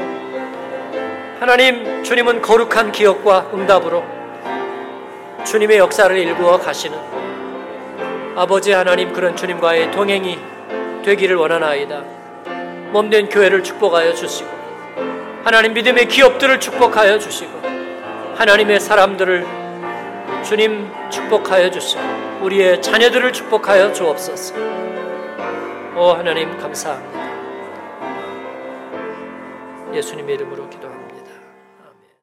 하나님 1.37 2.01
주님은 2.01 2.41
거룩한 2.41 2.93
기억과 2.93 3.51
응답으로 3.53 4.05
주님의 5.45 5.79
역사를 5.79 6.17
일구어 6.17 6.57
가시는 6.59 6.97
아버지 8.37 8.71
하나님 8.71 9.11
그런 9.11 9.35
주님과의 9.35 9.91
동행이 9.91 10.39
되기를 11.03 11.35
원하나이다. 11.35 12.03
몸된 12.93 13.27
교회를 13.27 13.63
축복하여 13.63 14.13
주시고 14.13 14.49
하나님 15.43 15.73
믿음의 15.73 16.07
기업들을 16.07 16.61
축복하여 16.61 17.19
주시고 17.19 17.61
하나님의 18.35 18.79
사람들을 18.79 19.45
주님 20.45 20.89
축복하여 21.09 21.69
주시고 21.69 22.01
우리의 22.43 22.81
자녀들을 22.81 23.33
축복하여 23.33 23.91
주옵소서. 23.91 24.82
오 25.95 26.07
하나님 26.07 26.57
감사합니다. 26.57 27.21
예수님의 29.93 30.35
이름으로 30.35 30.67
기도합니다. 30.67 30.82